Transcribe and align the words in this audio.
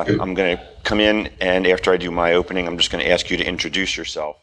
I'm 0.00 0.34
going 0.34 0.56
to 0.56 0.64
come 0.84 1.00
in, 1.00 1.28
and 1.40 1.66
after 1.66 1.92
I 1.92 1.96
do 1.96 2.12
my 2.12 2.34
opening, 2.34 2.68
I'm 2.68 2.78
just 2.78 2.92
going 2.92 3.02
to 3.02 3.10
ask 3.10 3.30
you 3.30 3.36
to 3.36 3.44
introduce 3.44 3.96
yourself. 3.96 4.36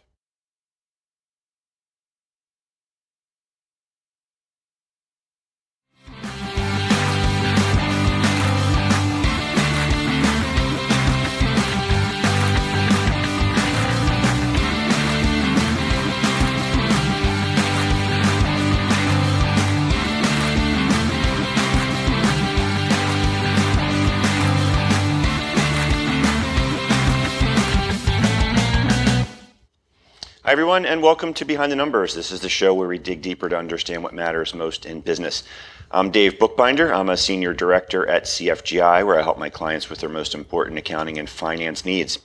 Hi, 30.46 30.52
everyone, 30.52 30.86
and 30.86 31.02
welcome 31.02 31.34
to 31.34 31.44
Behind 31.44 31.72
the 31.72 31.76
Numbers. 31.76 32.14
This 32.14 32.32
is 32.32 32.40
the 32.40 32.50
show 32.50 32.72
where 32.76 32.88
we 32.88 33.00
dig 33.00 33.24
deeper 33.24 33.50
to 33.50 33.58
understand 33.58 34.04
what 34.04 34.14
matters 34.14 34.54
most 34.54 34.86
in 34.86 35.02
business. 35.02 35.42
I'm 35.90 36.12
Dave 36.12 36.38
Bookbinder. 36.38 36.94
I'm 36.94 37.10
a 37.10 37.18
senior 37.18 37.52
director 37.52 38.08
at 38.08 38.26
CFGI, 38.26 39.04
where 39.04 39.20
I 39.20 39.24
help 39.24 39.40
my 39.40 39.50
clients 39.50 39.90
with 39.90 40.02
their 40.02 40.10
most 40.10 40.36
important 40.36 40.78
accounting 40.78 41.18
and 41.18 41.28
finance 41.28 41.84
needs. 41.84 42.20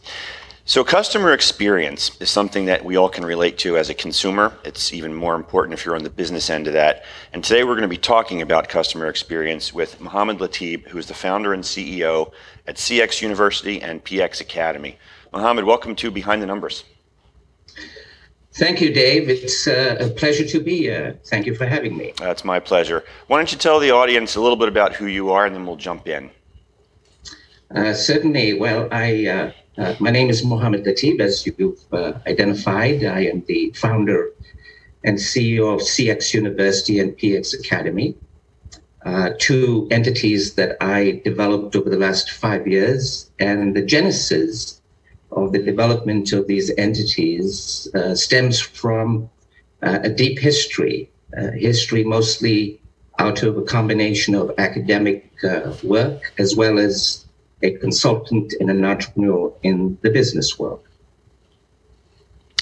So, 0.67 0.85
customer 0.85 1.33
experience 1.33 2.21
is 2.21 2.29
something 2.29 2.67
that 2.67 2.85
we 2.85 2.95
all 2.97 3.09
can 3.09 3.25
relate 3.25 3.57
to 3.61 3.79
as 3.79 3.89
a 3.89 3.95
consumer. 3.95 4.53
It's 4.67 4.93
even 4.93 5.15
more 5.15 5.35
important 5.35 5.73
if 5.73 5.87
you're 5.87 5.97
on 5.97 6.05
the 6.05 6.11
business 6.11 6.51
end 6.51 6.67
of 6.67 6.75
that. 6.75 7.05
And 7.33 7.43
today 7.43 7.65
we're 7.65 7.73
going 7.73 7.83
to 7.83 7.89
be 7.89 7.97
talking 7.97 8.43
about 8.43 8.69
customer 8.69 9.07
experience 9.07 9.73
with 9.73 9.99
Mohamed 9.99 10.41
Latib, 10.41 10.87
who 10.89 10.99
is 10.99 11.07
the 11.07 11.15
founder 11.15 11.55
and 11.55 11.65
CEO 11.65 12.33
at 12.67 12.77
CX 12.77 13.23
University 13.23 13.81
and 13.81 14.05
PX 14.05 14.43
Academy. 14.43 14.99
Mohamed, 15.33 15.65
welcome 15.65 15.97
to 15.97 16.11
Behind 16.11 16.43
the 16.43 16.47
Numbers. 16.47 16.85
Thank 18.55 18.81
you, 18.81 18.93
Dave. 18.93 19.29
It's 19.29 19.69
uh, 19.69 19.97
a 20.01 20.09
pleasure 20.09 20.45
to 20.45 20.61
be 20.61 20.79
here. 20.79 21.19
Thank 21.27 21.47
you 21.47 21.55
for 21.55 21.67
having 21.67 21.97
me. 21.97 22.13
That's 22.19 22.45
my 22.45 22.59
pleasure. 22.59 23.05
Why 23.29 23.39
don't 23.39 23.53
you 23.53 23.59
tell 23.59 23.79
the 23.79 23.93
audience 23.93 24.35
a 24.35 24.41
little 24.41 24.57
bit 24.57 24.69
about 24.69 24.93
who 24.95 25.07
you 25.07 25.31
are, 25.31 25.47
and 25.47 25.55
then 25.55 25.67
we'll 25.67 25.77
jump 25.77 26.09
in. 26.09 26.31
Uh, 27.75 27.95
certainly. 27.95 28.55
Well, 28.55 28.89
I 28.91 29.27
uh, 29.27 29.53
uh 29.79 29.95
my 30.01 30.11
name 30.11 30.31
is 30.31 30.45
Mohamed 30.45 30.85
Latib, 30.85 31.21
as 31.21 31.47
you've 31.47 31.79
uh, 31.93 32.15
identified. 32.27 33.05
I 33.05 33.21
am 33.21 33.45
the 33.47 33.73
founder 33.77 34.33
and 35.05 35.17
CEO 35.17 35.73
of 35.73 35.81
CX 35.81 36.35
University 36.35 36.99
and 36.99 37.17
PX 37.17 37.59
Academy, 37.59 38.17
uh, 39.07 39.31
two 39.39 39.89
entities 39.91 40.55
that 40.55 40.77
I 40.81 41.23
developed 41.25 41.75
over 41.77 41.89
the 41.89 41.97
last 41.97 42.33
five 42.33 42.67
years, 42.67 43.31
and 43.39 43.75
the 43.75 43.83
genesis 43.83 44.80
of 45.45 45.53
the 45.53 45.63
development 45.63 46.33
of 46.33 46.47
these 46.47 46.71
entities 46.77 47.89
uh, 47.95 48.15
stems 48.15 48.61
from 48.61 49.29
uh, 49.83 50.01
a 50.03 50.11
deep 50.11 50.39
history, 50.39 51.11
uh, 51.37 51.51
history 51.53 52.05
mostly 52.05 52.81
out 53.19 53.43
of 53.43 53.57
a 53.57 53.63
combination 53.63 54.35
of 54.35 54.53
academic 54.59 55.31
uh, 55.45 55.75
work 55.83 56.33
as 56.39 56.57
well 56.57 56.79
as 56.79 57.27
a 57.63 57.73
consultant 57.73 58.55
and 58.61 58.71
an 58.71 58.85
entrepreneur 58.85 59.53
in 59.63 59.99
the 60.03 60.11
business 60.11 60.59
world. 60.59 60.83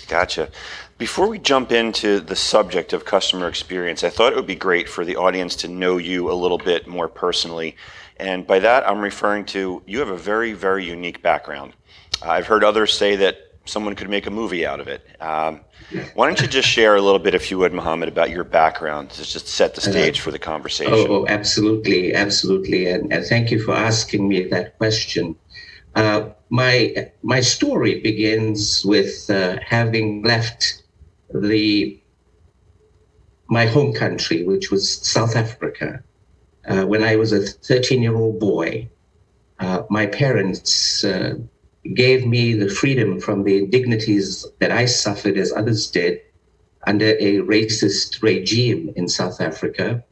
Gotcha. 0.08 0.50
Before 0.96 1.28
we 1.28 1.38
jump 1.38 1.70
into 1.70 2.18
the 2.18 2.34
subject 2.34 2.92
of 2.92 3.04
customer 3.04 3.46
experience, 3.46 4.02
I 4.02 4.10
thought 4.10 4.32
it 4.32 4.36
would 4.36 4.46
be 4.46 4.56
great 4.56 4.88
for 4.88 5.04
the 5.04 5.16
audience 5.16 5.54
to 5.56 5.68
know 5.68 5.98
you 5.98 6.30
a 6.30 6.34
little 6.34 6.58
bit 6.58 6.88
more 6.88 7.08
personally. 7.08 7.76
And 8.16 8.44
by 8.46 8.58
that, 8.58 8.88
I'm 8.88 9.00
referring 9.00 9.44
to 9.46 9.82
you 9.86 10.00
have 10.00 10.08
a 10.08 10.16
very, 10.16 10.54
very 10.54 10.84
unique 10.84 11.22
background. 11.22 11.74
I've 12.22 12.46
heard 12.46 12.64
others 12.64 12.92
say 12.92 13.16
that 13.16 13.48
someone 13.68 13.94
could 13.94 14.08
make 14.08 14.26
a 14.26 14.30
movie 14.30 14.66
out 14.66 14.80
of 14.80 14.88
it. 14.88 15.06
Um, 15.20 15.60
why 16.14 16.26
don't 16.26 16.40
you 16.40 16.48
just 16.48 16.68
share 16.68 16.96
a 16.96 17.00
little 17.00 17.18
bit, 17.18 17.34
if 17.34 17.50
you 17.50 17.58
would, 17.58 17.72
Mohamed, 17.72 18.08
about 18.08 18.30
your 18.30 18.44
background 18.44 19.10
to 19.10 19.24
just 19.24 19.48
set 19.48 19.74
the 19.74 19.80
stage 19.80 20.20
for 20.20 20.30
the 20.30 20.38
conversation? 20.38 20.94
Oh, 20.94 21.06
oh 21.22 21.26
absolutely, 21.28 22.14
absolutely, 22.14 22.88
and, 22.88 23.12
and, 23.12 23.24
thank 23.24 23.50
you 23.50 23.62
for 23.62 23.74
asking 23.74 24.28
me 24.28 24.44
that 24.48 24.76
question. 24.78 25.36
Uh, 25.94 26.30
my 26.50 27.10
my 27.22 27.40
story 27.40 28.00
begins 28.00 28.84
with 28.84 29.28
uh, 29.30 29.58
having 29.66 30.22
left 30.22 30.82
the 31.32 32.00
my 33.48 33.66
home 33.66 33.92
country, 33.92 34.44
which 34.44 34.70
was 34.70 34.96
South 35.06 35.36
Africa, 35.36 36.02
uh, 36.66 36.84
when 36.84 37.02
I 37.02 37.16
was 37.16 37.32
a 37.32 37.40
13 37.40 38.02
year 38.02 38.14
old 38.14 38.38
boy. 38.38 38.88
Uh, 39.58 39.82
my 39.90 40.06
parents 40.06 41.02
uh, 41.02 41.34
gave 41.94 42.26
me 42.26 42.54
the 42.54 42.68
freedom 42.68 43.20
from 43.20 43.44
the 43.44 43.56
indignities 43.58 44.46
that 44.58 44.70
I 44.70 44.84
suffered 44.86 45.36
as 45.38 45.52
others 45.52 45.86
did 45.86 46.20
under 46.86 47.16
a 47.18 47.38
racist 47.38 48.22
regime 48.22 48.92
in 48.96 49.08
South 49.08 49.40
Africa. 49.40 50.04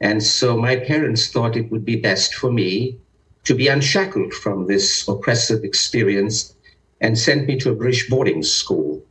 And 0.00 0.22
so 0.22 0.56
my 0.56 0.76
parents 0.76 1.28
thought 1.28 1.56
it 1.56 1.70
would 1.70 1.84
be 1.84 1.96
best 1.96 2.34
for 2.34 2.50
me 2.50 2.98
to 3.44 3.54
be 3.54 3.68
unshackled 3.68 4.32
from 4.32 4.66
this 4.66 5.06
oppressive 5.08 5.64
experience 5.64 6.54
and 7.00 7.18
sent 7.18 7.46
me 7.46 7.58
to 7.58 7.70
a 7.70 7.74
British 7.74 8.08
boarding 8.08 8.42
school 8.42 9.02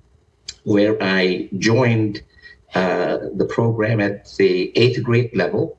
where 0.64 0.98
I 1.02 1.50
joined 1.58 2.22
uh, 2.76 3.18
the 3.36 3.46
program 3.46 4.00
at 4.00 4.32
the 4.38 4.78
eighth 4.78 5.02
grade 5.04 5.36
level 5.36 5.78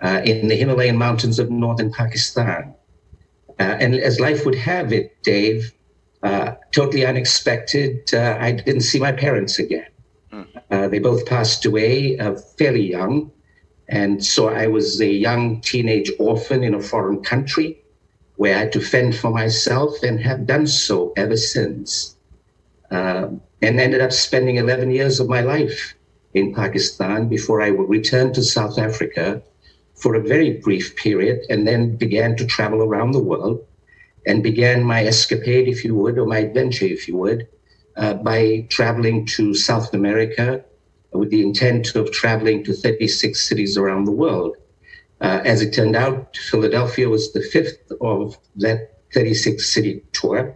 uh, 0.00 0.22
in 0.24 0.48
the 0.48 0.56
Himalayan 0.56 0.96
mountains 0.96 1.38
of 1.38 1.50
northern 1.50 1.92
Pakistan. 1.92 2.74
Uh, 3.58 3.76
and 3.80 3.94
as 3.94 4.20
life 4.20 4.44
would 4.44 4.54
have 4.54 4.92
it, 4.92 5.16
Dave, 5.22 5.72
uh, 6.22 6.54
totally 6.72 7.06
unexpected, 7.06 8.12
uh, 8.12 8.36
I 8.38 8.52
didn't 8.52 8.82
see 8.82 8.98
my 8.98 9.12
parents 9.12 9.58
again. 9.58 9.86
Mm. 10.32 10.90
they 10.90 10.98
both 10.98 11.24
passed 11.24 11.64
away 11.64 12.18
uh, 12.18 12.34
fairly 12.58 12.90
young. 12.90 13.30
And 13.88 14.24
so 14.24 14.48
I 14.48 14.66
was 14.66 15.00
a 15.00 15.06
young 15.06 15.60
teenage 15.60 16.10
orphan 16.18 16.64
in 16.64 16.74
a 16.74 16.80
foreign 16.80 17.22
country 17.22 17.78
where 18.34 18.56
I 18.56 18.58
had 18.58 18.72
to 18.72 18.80
fend 18.80 19.16
for 19.16 19.30
myself 19.30 20.02
and 20.02 20.20
have 20.20 20.46
done 20.46 20.66
so 20.66 21.12
ever 21.16 21.36
since. 21.36 22.16
and 22.90 23.40
ended 23.80 24.00
up 24.00 24.12
spending 24.12 24.56
11 24.56 24.90
years 24.90 25.20
of 25.20 25.28
my 25.28 25.40
life 25.40 25.94
in 26.34 26.54
Pakistan 26.54 27.28
before 27.28 27.62
I 27.62 27.70
would 27.70 27.88
return 27.88 28.32
to 28.34 28.42
South 28.42 28.78
Africa 28.78 29.42
for 29.96 30.14
a 30.14 30.22
very 30.22 30.58
brief 30.58 30.94
period 30.96 31.40
and 31.48 31.66
then 31.66 31.96
began 31.96 32.36
to 32.36 32.46
travel 32.46 32.82
around 32.82 33.12
the 33.12 33.22
world 33.22 33.64
and 34.26 34.42
began 34.42 34.82
my 34.82 35.04
escapade, 35.04 35.68
if 35.68 35.84
you 35.84 35.94
would, 35.94 36.18
or 36.18 36.26
my 36.26 36.38
adventure, 36.38 36.84
if 36.84 37.08
you 37.08 37.16
would, 37.16 37.48
uh, 37.96 38.14
by 38.14 38.66
traveling 38.68 39.24
to 39.24 39.54
South 39.54 39.94
America 39.94 40.64
with 41.12 41.30
the 41.30 41.42
intent 41.42 41.94
of 41.94 42.12
traveling 42.12 42.62
to 42.64 42.74
36 42.74 43.40
cities 43.48 43.76
around 43.76 44.04
the 44.04 44.12
world. 44.12 44.56
Uh, 45.20 45.40
as 45.44 45.62
it 45.62 45.72
turned 45.72 45.96
out, 45.96 46.36
Philadelphia 46.36 47.08
was 47.08 47.32
the 47.32 47.40
fifth 47.40 47.90
of 48.00 48.36
that 48.56 48.98
36 49.14 49.66
city 49.72 50.02
tour. 50.12 50.54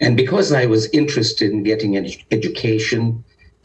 And 0.00 0.16
because 0.16 0.52
I 0.52 0.66
was 0.66 0.88
interested 0.90 1.50
in 1.50 1.64
getting 1.64 1.96
an 1.96 2.08
education, 2.30 3.24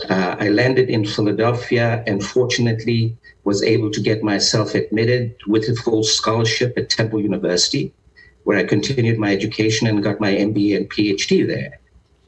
uh, 0.10 0.36
I 0.40 0.50
landed 0.50 0.90
in 0.90 1.06
Philadelphia 1.06 2.04
and 2.08 2.24
fortunately 2.24 3.16
was 3.44 3.64
able 3.64 3.92
to 3.92 4.02
get 4.02 4.24
myself 4.24 4.74
admitted 4.74 5.36
with 5.48 5.68
a 5.70 5.76
full 5.76 6.04
scholarship 6.04 6.74
at 6.78 6.90
Temple 6.90 7.22
University, 7.22 7.94
where 8.44 8.58
I 8.58 8.64
continued 8.64 9.20
my 9.20 9.34
education 9.34 9.88
and 9.88 10.04
got 10.04 10.20
my 10.20 10.32
MBA 10.34 10.78
and 10.78 10.90
PhD 10.90 11.46
there 11.46 11.80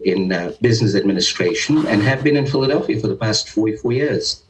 in 0.03 0.31
uh, 0.31 0.51
business 0.61 0.95
administration 0.95 1.85
and 1.87 2.01
have 2.01 2.23
been 2.23 2.37
in 2.37 2.45
Philadelphia 2.45 2.99
for 2.99 3.07
the 3.07 3.15
past 3.15 3.49
44 3.49 3.91
years. 3.93 4.43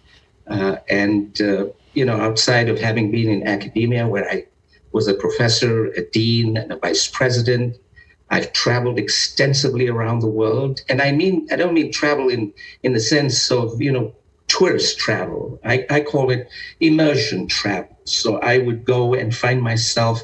Uh, 0.47 0.77
and, 0.89 1.39
uh, 1.41 1.65
you 1.93 2.05
know, 2.05 2.19
outside 2.19 2.69
of 2.69 2.79
having 2.79 3.11
been 3.11 3.29
in 3.29 3.47
academia, 3.47 4.07
where 4.07 4.29
I 4.29 4.45
was 4.91 5.07
a 5.07 5.13
professor, 5.13 5.87
a 5.87 6.03
dean, 6.11 6.57
and 6.57 6.71
a 6.71 6.77
vice 6.77 7.07
president, 7.07 7.77
I've 8.29 8.51
traveled 8.53 8.97
extensively 8.97 9.87
around 9.87 10.19
the 10.19 10.27
world. 10.27 10.81
And 10.89 11.01
I 11.01 11.11
mean, 11.11 11.47
I 11.51 11.55
don't 11.55 11.73
mean 11.73 11.91
travel 11.91 12.29
in, 12.29 12.53
in 12.83 12.93
the 12.93 12.99
sense 12.99 13.51
of, 13.51 13.81
you 13.81 13.91
know, 13.91 14.15
tourist 14.57 14.97
travel. 14.97 15.59
I, 15.65 15.85
I 15.89 16.01
call 16.01 16.29
it 16.31 16.47
immersion 16.79 17.47
travel. 17.47 17.97
So 18.05 18.37
I 18.37 18.59
would 18.59 18.85
go 18.85 19.13
and 19.13 19.35
find 19.35 19.61
myself 19.61 20.23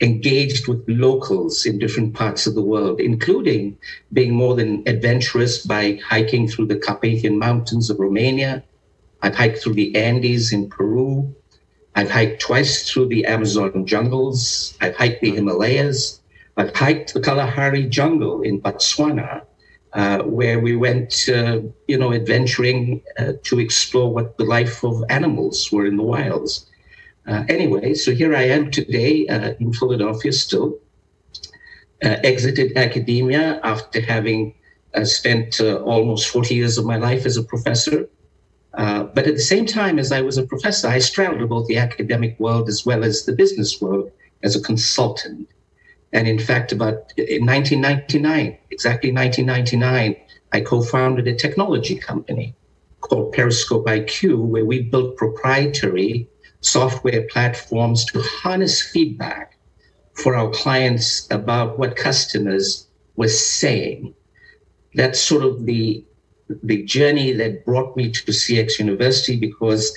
engaged 0.00 0.68
with 0.68 0.84
locals 0.86 1.64
in 1.64 1.78
different 1.78 2.14
parts 2.14 2.46
of 2.46 2.54
the 2.54 2.62
world, 2.62 3.00
including 3.00 3.78
being 4.12 4.34
more 4.34 4.54
than 4.54 4.82
adventurous 4.86 5.64
by 5.64 5.98
hiking 6.04 6.46
through 6.46 6.66
the 6.66 6.76
Carpathian 6.76 7.38
Mountains 7.38 7.88
of 7.88 7.98
Romania. 7.98 8.62
I've 9.22 9.34
hiked 9.34 9.58
through 9.58 9.74
the 9.74 9.96
Andes 9.96 10.52
in 10.52 10.68
Peru. 10.68 11.34
I've 11.94 12.10
hiked 12.10 12.42
twice 12.42 12.88
through 12.88 13.08
the 13.08 13.24
Amazon 13.24 13.86
jungles. 13.86 14.76
I've 14.82 14.96
hiked 14.96 15.22
the 15.22 15.30
Himalayas. 15.30 16.20
I've 16.58 16.76
hiked 16.76 17.14
the 17.14 17.20
Kalahari 17.20 17.86
jungle 17.86 18.42
in 18.42 18.60
Botswana 18.60 19.45
uh, 19.92 20.22
where 20.22 20.60
we 20.60 20.76
went, 20.76 21.28
uh, 21.28 21.60
you 21.88 21.96
know, 21.96 22.12
adventuring 22.12 23.02
uh, 23.18 23.32
to 23.44 23.58
explore 23.58 24.12
what 24.12 24.36
the 24.36 24.44
life 24.44 24.84
of 24.84 25.02
animals 25.08 25.70
were 25.72 25.86
in 25.86 25.96
the 25.96 26.02
wilds. 26.02 26.66
Uh, 27.26 27.44
anyway, 27.48 27.94
so 27.94 28.12
here 28.12 28.36
I 28.36 28.42
am 28.42 28.70
today 28.70 29.26
uh, 29.26 29.54
in 29.58 29.72
Philadelphia 29.72 30.32
still, 30.32 30.78
exited 32.02 32.76
academia 32.76 33.58
after 33.64 34.00
having 34.00 34.54
spent 35.04 35.60
almost 35.60 36.28
40 36.28 36.54
years 36.54 36.78
of 36.78 36.84
my 36.84 36.96
life 36.96 37.24
as 37.24 37.36
a 37.36 37.42
professor. 37.42 38.08
But 38.72 39.26
at 39.26 39.34
the 39.34 39.40
same 39.40 39.66
time 39.66 39.98
as 39.98 40.12
I 40.12 40.20
was 40.20 40.36
a 40.36 40.46
professor, 40.46 40.88
I 40.88 40.98
straddled 40.98 41.48
both 41.48 41.66
the 41.68 41.78
academic 41.78 42.38
world 42.38 42.68
as 42.68 42.84
well 42.84 43.02
as 43.02 43.24
the 43.24 43.32
business 43.32 43.80
world 43.80 44.10
as 44.42 44.54
a 44.54 44.60
consultant. 44.60 45.48
And 46.16 46.26
in 46.26 46.38
fact, 46.38 46.72
about 46.72 47.12
in 47.18 47.44
1999, 47.44 48.56
exactly 48.70 49.12
1999, 49.12 50.16
I 50.50 50.60
co-founded 50.62 51.28
a 51.28 51.34
technology 51.34 51.94
company 51.94 52.54
called 53.02 53.34
Periscope 53.34 53.84
IQ, 53.84 54.38
where 54.38 54.64
we 54.64 54.80
built 54.80 55.18
proprietary 55.18 56.26
software 56.62 57.26
platforms 57.30 58.06
to 58.06 58.22
harness 58.22 58.80
feedback 58.80 59.58
for 60.14 60.34
our 60.34 60.48
clients 60.48 61.28
about 61.30 61.78
what 61.78 61.96
customers 61.96 62.88
were 63.16 63.28
saying. 63.28 64.14
That's 64.94 65.20
sort 65.20 65.44
of 65.44 65.66
the 65.66 66.02
the 66.62 66.82
journey 66.84 67.32
that 67.32 67.66
brought 67.66 67.94
me 67.94 68.10
to 68.10 68.32
CX 68.32 68.78
University 68.78 69.36
because 69.36 69.92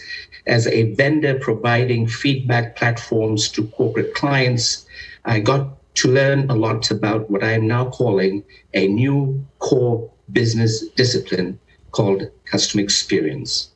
as 0.48 0.68
a 0.68 0.94
vendor 0.96 1.40
providing 1.40 2.08
feedback 2.08 2.76
platforms 2.76 3.48
to 3.50 3.68
corporate 3.68 4.16
clients, 4.16 4.86
I 5.24 5.40
got 5.40 5.80
to 5.96 6.08
learn 6.08 6.50
a 6.50 6.56
lot 6.56 6.92
about 6.92 7.30
what 7.30 7.44
I 7.44 7.52
am 7.52 7.68
now 7.68 7.90
calling 7.90 8.44
a 8.74 8.88
new 8.88 9.46
core 9.60 10.10
business 10.32 10.88
discipline 10.90 11.60
called 11.92 12.30
customer 12.46 12.84
experience. 12.84 13.70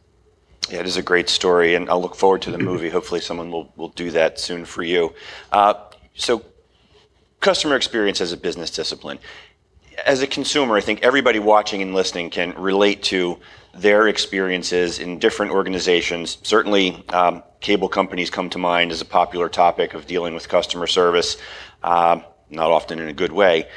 Yeah, 0.69 0.79
it 0.79 0.87
is 0.87 0.97
a 0.97 1.01
great 1.01 1.29
story, 1.29 1.75
and 1.75 1.89
I'll 1.89 2.01
look 2.01 2.15
forward 2.15 2.41
to 2.43 2.51
the 2.51 2.57
movie. 2.57 2.89
Hopefully, 2.97 3.19
someone 3.19 3.51
will, 3.51 3.71
will 3.75 3.89
do 3.89 4.11
that 4.11 4.39
soon 4.39 4.65
for 4.65 4.83
you. 4.83 5.13
Uh, 5.51 5.73
so, 6.15 6.43
customer 7.41 7.75
experience 7.75 8.21
as 8.21 8.31
a 8.31 8.37
business 8.37 8.69
discipline. 8.69 9.19
As 10.05 10.21
a 10.21 10.27
consumer, 10.27 10.75
I 10.75 10.81
think 10.81 11.03
everybody 11.03 11.39
watching 11.39 11.81
and 11.81 11.93
listening 11.93 12.29
can 12.29 12.53
relate 12.57 13.03
to 13.03 13.39
their 13.75 14.07
experiences 14.07 14.99
in 14.99 15.19
different 15.19 15.51
organizations. 15.51 16.37
Certainly, 16.43 17.03
um, 17.09 17.43
cable 17.59 17.89
companies 17.89 18.29
come 18.29 18.49
to 18.51 18.57
mind 18.57 18.91
as 18.91 19.01
a 19.01 19.05
popular 19.05 19.49
topic 19.49 19.93
of 19.93 20.05
dealing 20.07 20.33
with 20.33 20.47
customer 20.49 20.87
service, 20.87 21.37
not 21.83 22.71
often 22.71 22.99
in 22.99 23.07
a 23.07 23.13
good 23.13 23.31
way 23.31 23.67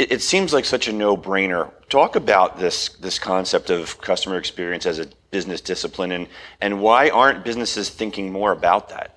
it, 0.00 0.22
seems 0.22 0.52
like 0.52 0.64
such 0.64 0.88
a 0.88 0.92
no-brainer. 0.92 1.70
Talk 1.88 2.16
about 2.16 2.58
this 2.58 2.90
this 3.00 3.18
concept 3.18 3.70
of 3.70 4.00
customer 4.00 4.36
experience 4.36 4.86
as 4.86 4.98
a 4.98 5.06
business 5.30 5.60
discipline, 5.60 6.12
and 6.12 6.26
and 6.60 6.80
why 6.80 7.10
aren't 7.10 7.44
businesses 7.44 7.90
thinking 7.90 8.32
more 8.32 8.52
about 8.52 8.88
that? 8.88 9.16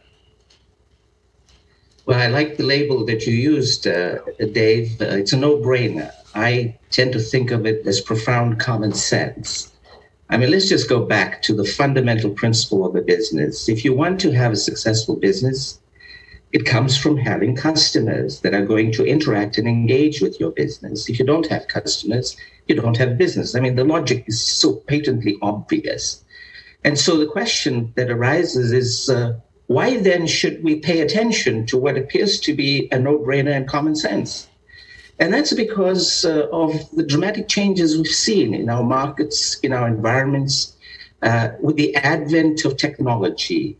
Well, 2.06 2.20
I 2.20 2.28
like 2.28 2.58
the 2.58 2.64
label 2.64 3.06
that 3.06 3.26
you 3.26 3.34
used, 3.34 3.88
uh, 3.88 4.18
Dave. 4.52 5.02
Uh, 5.02 5.22
it's 5.22 5.32
a 5.32 5.38
no-brainer. 5.38 6.12
I 6.36 6.76
tend 6.90 7.14
to 7.14 7.20
think 7.20 7.52
of 7.52 7.66
it 7.66 7.88
as 7.88 8.02
profound 8.02 8.60
common 8.60 8.94
sense. 8.94 9.72
I 10.30 10.36
mean, 10.38 10.52
let's 10.52 10.68
just 10.68 10.90
go 10.90 11.06
back 11.06 11.42
to 11.44 11.56
the 11.56 11.64
fundamental 11.64 12.32
principle 12.32 12.86
of 12.86 12.96
a 12.96 13.02
business. 13.02 13.70
If 13.70 13.86
you 13.86 13.94
want 13.94 14.20
to 14.22 14.32
have 14.32 14.52
a 14.52 14.58
successful 14.58 15.16
business, 15.16 15.80
it 16.54 16.66
comes 16.66 16.96
from 16.96 17.18
having 17.18 17.56
customers 17.56 18.42
that 18.42 18.54
are 18.54 18.66
going 18.66 18.92
to 18.92 19.06
interact 19.06 19.58
and 19.58 19.68
engage 19.68 20.22
with 20.22 20.40
your 20.40 20.52
business. 20.52 21.10
If 21.10 21.18
you 21.18 21.26
don't 21.26 21.48
have 21.48 21.68
customers, 21.68 22.38
you 22.68 22.76
don't 22.76 22.98
have 22.98 23.18
business. 23.18 23.56
I 23.56 23.60
mean, 23.60 23.76
the 23.76 23.84
logic 23.84 24.26
is 24.28 24.40
so 24.40 24.76
patently 24.76 25.36
obvious. 25.42 26.24
And 26.84 27.00
so 27.00 27.18
the 27.18 27.26
question 27.26 27.92
that 27.96 28.12
arises 28.12 28.72
is 28.72 29.10
uh, 29.10 29.34
why 29.66 29.98
then 29.98 30.28
should 30.28 30.64
we 30.64 30.76
pay 30.76 31.02
attention 31.02 31.66
to 31.68 31.78
what 31.78 31.98
appears 31.98 32.40
to 32.42 32.54
be 32.54 32.88
a 32.92 33.00
no 33.00 33.18
brainer 33.18 33.56
and 33.56 33.68
common 33.68 33.96
sense? 33.96 34.48
And 35.20 35.34
that's 35.34 35.54
because 35.54 36.24
uh, 36.24 36.48
of 36.52 36.72
the 36.92 37.04
dramatic 37.04 37.48
changes 37.48 37.98
we've 37.98 38.08
seen 38.08 38.54
in 38.54 38.70
our 38.70 38.84
markets, 38.84 39.60
in 39.62 39.74
our 39.74 39.88
environments, 39.88 40.76
uh, 41.24 41.50
with 41.62 41.78
the 41.78 41.96
advent 41.96 42.66
of 42.66 42.78
technology, 42.78 43.78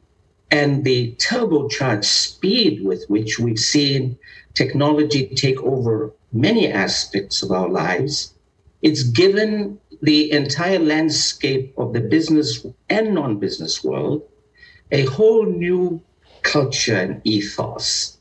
and 0.54 0.84
the 0.84 1.16
turbocharged 1.16 2.06
speed 2.06 2.84
with 2.84 3.04
which 3.08 3.40
we've 3.40 3.58
seen 3.58 4.16
technology 4.54 5.26
take 5.34 5.60
over 5.64 6.14
many 6.32 6.72
aspects 6.72 7.42
of 7.42 7.52
our 7.52 7.68
lives, 7.68 8.36
it's 8.84 9.02
given 9.02 9.80
the 10.04 10.32
entire 10.32 10.78
landscape 10.78 11.74
of 11.76 11.94
the 11.94 12.02
business 12.02 12.64
and 12.88 13.16
non 13.16 13.40
business 13.40 13.84
world 13.84 14.22
a 14.92 15.06
whole 15.06 15.48
new 15.48 16.00
culture 16.44 16.98
and 16.98 17.20
ethos. 17.24 18.20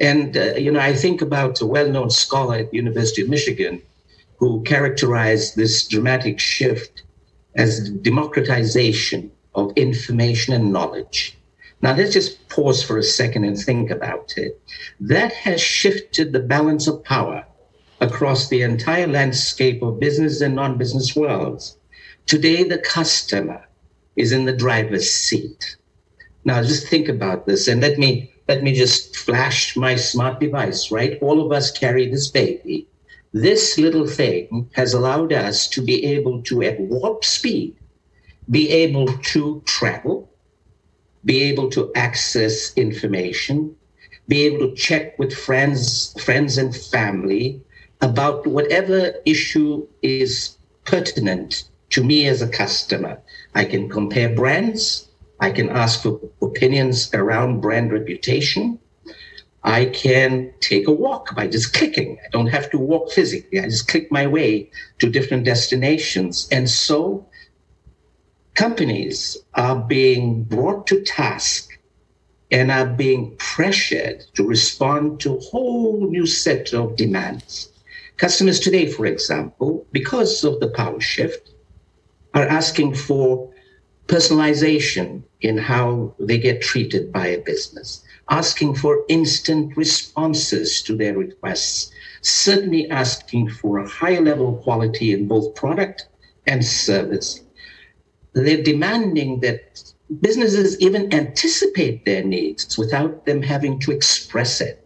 And, 0.00 0.36
uh, 0.36 0.54
you 0.56 0.72
know, 0.72 0.80
I 0.80 0.96
think 0.96 1.22
about 1.22 1.60
a 1.60 1.66
well 1.66 1.88
known 1.88 2.10
scholar 2.10 2.56
at 2.56 2.72
the 2.72 2.76
University 2.76 3.22
of 3.22 3.28
Michigan 3.28 3.80
who 4.38 4.64
characterized 4.64 5.54
this 5.54 5.86
dramatic 5.86 6.40
shift 6.40 7.04
as 7.54 7.88
democratization 7.88 9.30
of 9.54 9.72
information 9.76 10.54
and 10.54 10.72
knowledge. 10.72 11.37
Now, 11.80 11.94
let's 11.94 12.12
just 12.12 12.48
pause 12.48 12.82
for 12.82 12.98
a 12.98 13.02
second 13.02 13.44
and 13.44 13.56
think 13.58 13.90
about 13.90 14.34
it. 14.36 14.60
That 15.00 15.32
has 15.32 15.60
shifted 15.60 16.32
the 16.32 16.40
balance 16.40 16.88
of 16.88 17.04
power 17.04 17.44
across 18.00 18.48
the 18.48 18.62
entire 18.62 19.06
landscape 19.06 19.82
of 19.82 20.00
business 20.00 20.40
and 20.40 20.54
non 20.56 20.76
business 20.76 21.14
worlds. 21.14 21.76
Today, 22.26 22.62
the 22.64 22.78
customer 22.78 23.64
is 24.16 24.32
in 24.32 24.44
the 24.44 24.56
driver's 24.56 25.08
seat. 25.10 25.76
Now, 26.44 26.62
just 26.62 26.88
think 26.88 27.08
about 27.08 27.46
this 27.46 27.68
and 27.68 27.80
let 27.80 27.98
me 27.98 28.32
let 28.48 28.62
me 28.62 28.72
just 28.72 29.14
flash 29.16 29.76
my 29.76 29.94
smart 29.94 30.40
device, 30.40 30.90
right? 30.90 31.18
All 31.20 31.44
of 31.44 31.52
us 31.52 31.70
carry 31.70 32.08
this 32.08 32.28
baby. 32.28 32.88
This 33.32 33.76
little 33.76 34.06
thing 34.06 34.70
has 34.72 34.94
allowed 34.94 35.34
us 35.34 35.68
to 35.68 35.82
be 35.82 36.04
able 36.06 36.42
to, 36.44 36.62
at 36.62 36.80
warp 36.80 37.26
speed, 37.26 37.76
be 38.50 38.70
able 38.70 39.06
to 39.06 39.62
travel, 39.66 40.27
be 41.24 41.42
able 41.42 41.70
to 41.70 41.92
access 41.94 42.72
information, 42.74 43.74
be 44.28 44.42
able 44.42 44.68
to 44.68 44.74
check 44.74 45.18
with 45.18 45.32
friends, 45.32 46.14
friends 46.22 46.58
and 46.58 46.74
family 46.76 47.60
about 48.00 48.46
whatever 48.46 49.14
issue 49.24 49.86
is 50.02 50.56
pertinent 50.84 51.64
to 51.90 52.04
me 52.04 52.26
as 52.26 52.42
a 52.42 52.48
customer. 52.48 53.18
I 53.54 53.64
can 53.64 53.88
compare 53.88 54.34
brands. 54.34 55.08
I 55.40 55.50
can 55.50 55.68
ask 55.70 56.02
for 56.02 56.20
opinions 56.42 57.12
around 57.14 57.60
brand 57.60 57.92
reputation. 57.92 58.78
I 59.64 59.86
can 59.86 60.52
take 60.60 60.86
a 60.86 60.92
walk 60.92 61.34
by 61.34 61.46
just 61.46 61.72
clicking. 61.72 62.18
I 62.24 62.28
don't 62.30 62.46
have 62.46 62.70
to 62.70 62.78
walk 62.78 63.10
physically. 63.10 63.60
I 63.60 63.64
just 63.64 63.88
click 63.88 64.10
my 64.10 64.26
way 64.26 64.70
to 64.98 65.10
different 65.10 65.44
destinations. 65.44 66.48
And 66.50 66.70
so 66.70 67.26
companies 68.58 69.36
are 69.54 69.76
being 69.76 70.42
brought 70.42 70.84
to 70.84 71.00
task 71.02 71.78
and 72.50 72.72
are 72.72 72.86
being 72.86 73.32
pressured 73.36 74.24
to 74.34 74.44
respond 74.44 75.20
to 75.20 75.36
a 75.36 75.40
whole 75.40 76.10
new 76.10 76.26
set 76.26 76.74
of 76.74 76.96
demands. 76.96 77.70
Customers 78.16 78.58
today, 78.58 78.90
for 78.90 79.06
example, 79.06 79.86
because 79.92 80.42
of 80.42 80.58
the 80.58 80.66
power 80.70 81.00
shift, 81.00 81.52
are 82.34 82.48
asking 82.48 82.96
for 82.96 83.48
personalization 84.08 85.22
in 85.40 85.56
how 85.56 86.12
they 86.18 86.36
get 86.36 86.60
treated 86.60 87.12
by 87.12 87.28
a 87.28 87.38
business, 87.38 88.02
asking 88.28 88.74
for 88.74 89.04
instant 89.08 89.76
responses 89.76 90.82
to 90.82 90.96
their 90.96 91.16
requests, 91.16 91.92
certainly 92.22 92.90
asking 92.90 93.48
for 93.48 93.78
a 93.78 93.88
higher 93.88 94.20
level 94.20 94.56
of 94.56 94.64
quality 94.64 95.12
in 95.12 95.28
both 95.28 95.54
product 95.54 96.08
and 96.48 96.64
service 96.64 97.44
they're 98.42 98.62
demanding 98.62 99.40
that 99.40 99.92
businesses 100.20 100.80
even 100.80 101.12
anticipate 101.12 102.04
their 102.04 102.24
needs 102.24 102.78
without 102.78 103.26
them 103.26 103.42
having 103.42 103.78
to 103.80 103.92
express 103.92 104.60
it. 104.60 104.84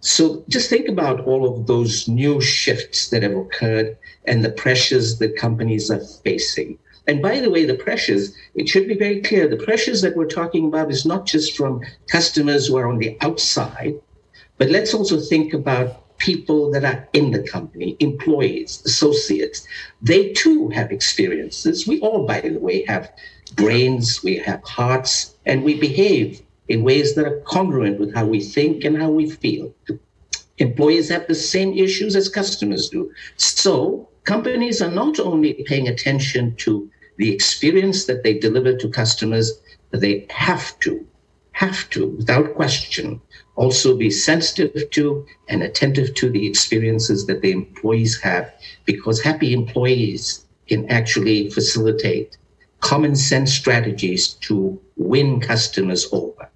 So 0.00 0.44
just 0.48 0.70
think 0.70 0.88
about 0.88 1.20
all 1.26 1.44
of 1.44 1.66
those 1.66 2.06
new 2.08 2.40
shifts 2.40 3.08
that 3.10 3.22
have 3.22 3.34
occurred 3.34 3.96
and 4.26 4.44
the 4.44 4.50
pressures 4.50 5.18
that 5.18 5.36
companies 5.36 5.90
are 5.90 6.00
facing. 6.24 6.78
And 7.08 7.22
by 7.22 7.40
the 7.40 7.50
way, 7.50 7.64
the 7.64 7.74
pressures, 7.74 8.36
it 8.54 8.68
should 8.68 8.86
be 8.86 8.96
very 8.96 9.22
clear 9.22 9.48
the 9.48 9.56
pressures 9.56 10.02
that 10.02 10.14
we're 10.14 10.26
talking 10.26 10.66
about 10.66 10.90
is 10.90 11.06
not 11.06 11.26
just 11.26 11.56
from 11.56 11.80
customers 12.08 12.66
who 12.66 12.76
are 12.76 12.88
on 12.88 12.98
the 12.98 13.16
outside, 13.22 13.94
but 14.58 14.70
let's 14.70 14.92
also 14.92 15.18
think 15.18 15.54
about 15.54 16.04
people 16.18 16.70
that 16.72 16.84
are 16.84 17.08
in 17.12 17.30
the 17.30 17.42
company, 17.42 17.96
employees, 18.00 18.82
associates, 18.84 19.66
they 20.02 20.32
too 20.32 20.68
have 20.68 20.92
experiences. 20.92 21.86
We 21.86 22.00
all, 22.00 22.26
by 22.26 22.40
the 22.40 22.58
way, 22.58 22.84
have 22.86 23.12
brains, 23.54 24.22
we 24.22 24.36
have 24.36 24.62
hearts, 24.64 25.34
and 25.46 25.64
we 25.64 25.78
behave 25.78 26.42
in 26.68 26.82
ways 26.82 27.14
that 27.14 27.26
are 27.26 27.40
congruent 27.40 27.98
with 27.98 28.14
how 28.14 28.26
we 28.26 28.40
think 28.40 28.84
and 28.84 29.00
how 29.00 29.10
we 29.10 29.30
feel. 29.30 29.74
Employees 30.58 31.08
have 31.08 31.26
the 31.26 31.34
same 31.34 31.72
issues 31.72 32.14
as 32.14 32.28
customers 32.28 32.90
do. 32.90 33.10
So 33.36 34.08
companies 34.24 34.82
are 34.82 34.90
not 34.90 35.18
only 35.18 35.64
paying 35.66 35.88
attention 35.88 36.56
to 36.56 36.90
the 37.16 37.32
experience 37.32 38.04
that 38.04 38.22
they 38.22 38.38
deliver 38.38 38.76
to 38.76 38.88
customers, 38.88 39.60
they 39.92 40.26
have 40.30 40.78
to 40.80 41.06
have 41.52 41.90
to, 41.90 42.06
without 42.10 42.54
question, 42.54 43.20
also 43.58 43.96
be 43.96 44.08
sensitive 44.08 44.88
to 44.90 45.26
and 45.48 45.62
attentive 45.62 46.14
to 46.14 46.30
the 46.30 46.46
experiences 46.46 47.26
that 47.26 47.42
the 47.42 47.50
employees 47.50 48.20
have, 48.20 48.52
because 48.84 49.20
happy 49.20 49.52
employees 49.52 50.46
can 50.68 50.88
actually 50.88 51.50
facilitate 51.50 52.38
common 52.80 53.16
sense 53.16 53.52
strategies 53.52 54.28
to 54.46 54.80
win 54.96 55.40
customers 55.40 56.08
over. 56.12 56.48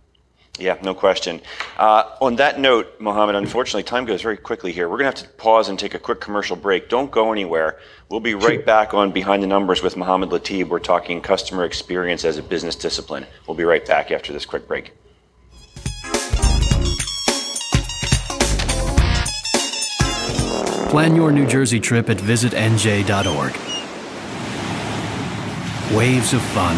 Yeah, 0.59 0.77
no 0.83 0.95
question. 0.95 1.41
Uh, 1.77 2.05
on 2.21 2.37
that 2.37 2.61
note, 2.61 3.01
Mohamed, 3.01 3.35
unfortunately, 3.35 3.83
time 3.83 4.05
goes 4.05 4.23
very 4.23 4.37
quickly 4.37 4.71
here. 4.71 4.89
We're 4.89 4.99
going 4.99 5.11
to 5.11 5.19
have 5.19 5.29
to 5.29 5.37
pause 5.37 5.69
and 5.69 5.79
take 5.79 5.95
a 5.95 5.99
quick 5.99 6.21
commercial 6.21 6.55
break. 6.55 6.89
Don't 6.89 7.11
go 7.11 7.33
anywhere. 7.33 7.81
We'll 8.11 8.21
be 8.21 8.35
right 8.35 8.65
back 8.65 8.95
on 8.95 9.11
Behind 9.11 9.43
the 9.43 9.49
Numbers 9.49 9.83
with 9.83 9.97
Mohamed 9.97 10.29
Latib. 10.29 10.69
We're 10.69 10.79
talking 10.79 11.21
customer 11.21 11.65
experience 11.65 12.25
as 12.25 12.39
a 12.39 12.43
business 12.43 12.77
discipline. 12.77 13.27
We'll 13.49 13.57
be 13.57 13.65
right 13.65 13.85
back 13.85 14.13
after 14.13 14.33
this 14.33 14.47
quick 14.47 14.69
break. 14.69 14.93
Plan 20.93 21.17
your 21.17 21.33
New 21.33 21.47
Jersey 21.47 21.81
trip 21.81 22.11
at 22.11 22.19
visitnj.org. 22.19 23.53
Waves 25.97 26.35
of 26.35 26.43
fun. 26.43 26.77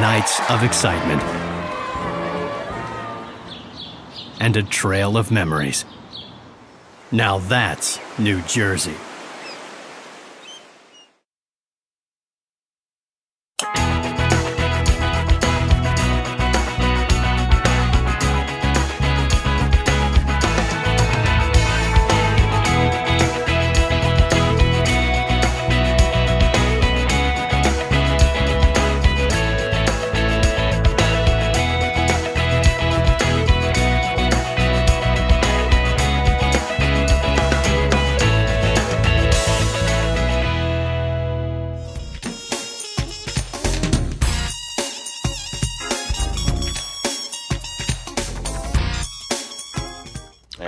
Nights 0.00 0.40
of 0.48 0.62
excitement. 0.62 1.22
And 4.40 4.56
a 4.56 4.62
trail 4.62 5.18
of 5.18 5.30
memories. 5.30 5.84
Now 7.12 7.36
that's 7.38 7.98
New 8.18 8.40
Jersey. 8.44 8.96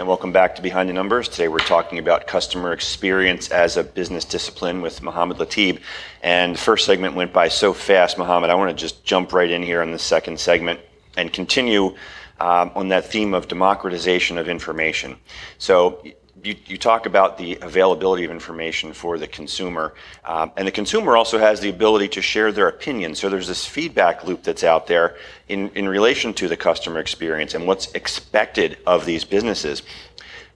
Back 0.03 0.57
to 0.57 0.63
Behind 0.63 0.89
the 0.89 0.93
Numbers. 0.93 1.29
Today 1.29 1.47
we're 1.47 1.61
talking 1.61 2.01
about 2.01 2.27
customer 2.27 2.73
experience 2.73 3.53
as 3.53 3.77
a 3.77 3.85
business 3.85 4.25
discipline 4.25 4.83
with 4.83 5.01
Mohamed 5.01 5.37
Latib. 5.37 5.81
And 6.25 6.57
the 6.57 6.59
first 6.59 6.87
segment 6.87 7.15
went 7.15 7.33
by 7.33 7.47
so 7.47 7.73
fast, 7.73 8.19
Mohamed. 8.19 8.51
I 8.51 8.57
want 8.57 8.77
to 8.77 8.77
just 8.77 9.05
jump 9.05 9.33
right 9.33 9.49
in 9.49 9.63
here 9.63 9.81
on 9.81 9.93
the 9.93 10.01
second 10.01 10.41
segment 10.41 10.81
and 11.17 11.33
continue 11.33 11.95
um, 12.41 12.73
on 12.75 12.89
that 12.89 13.07
theme 13.07 13.33
of 13.33 13.47
democratization 13.47 14.39
of 14.39 14.49
information. 14.49 15.17
So 15.59 16.05
you, 16.45 16.79
talk 16.79 17.07
about 17.07 17.39
the 17.39 17.59
availability 17.63 18.25
of 18.25 18.31
information 18.31 18.93
for 18.93 19.17
the 19.17 19.27
consumer, 19.27 19.95
um, 20.25 20.51
and 20.57 20.67
the 20.67 20.73
consumer 20.73 21.17
also 21.17 21.39
has 21.39 21.61
the 21.61 21.69
ability 21.69 22.09
to 22.09 22.23
share 22.23 22.51
their 22.51 22.69
opinion. 22.69 23.15
So 23.15 23.29
there's 23.29 23.47
this 23.47 23.65
feedback 23.65 24.25
loop 24.25 24.43
that's 24.43 24.65
out 24.65 24.87
there 24.87 25.17
in, 25.49 25.69
in 25.71 25.89
relation 25.89 26.35
to 26.35 26.49
the 26.49 26.57
customer 26.57 26.99
experience 26.99 27.55
and 27.55 27.67
what's 27.67 27.93
expected 27.93 28.79
of 28.87 29.07
these 29.07 29.25
businesses. 29.25 29.83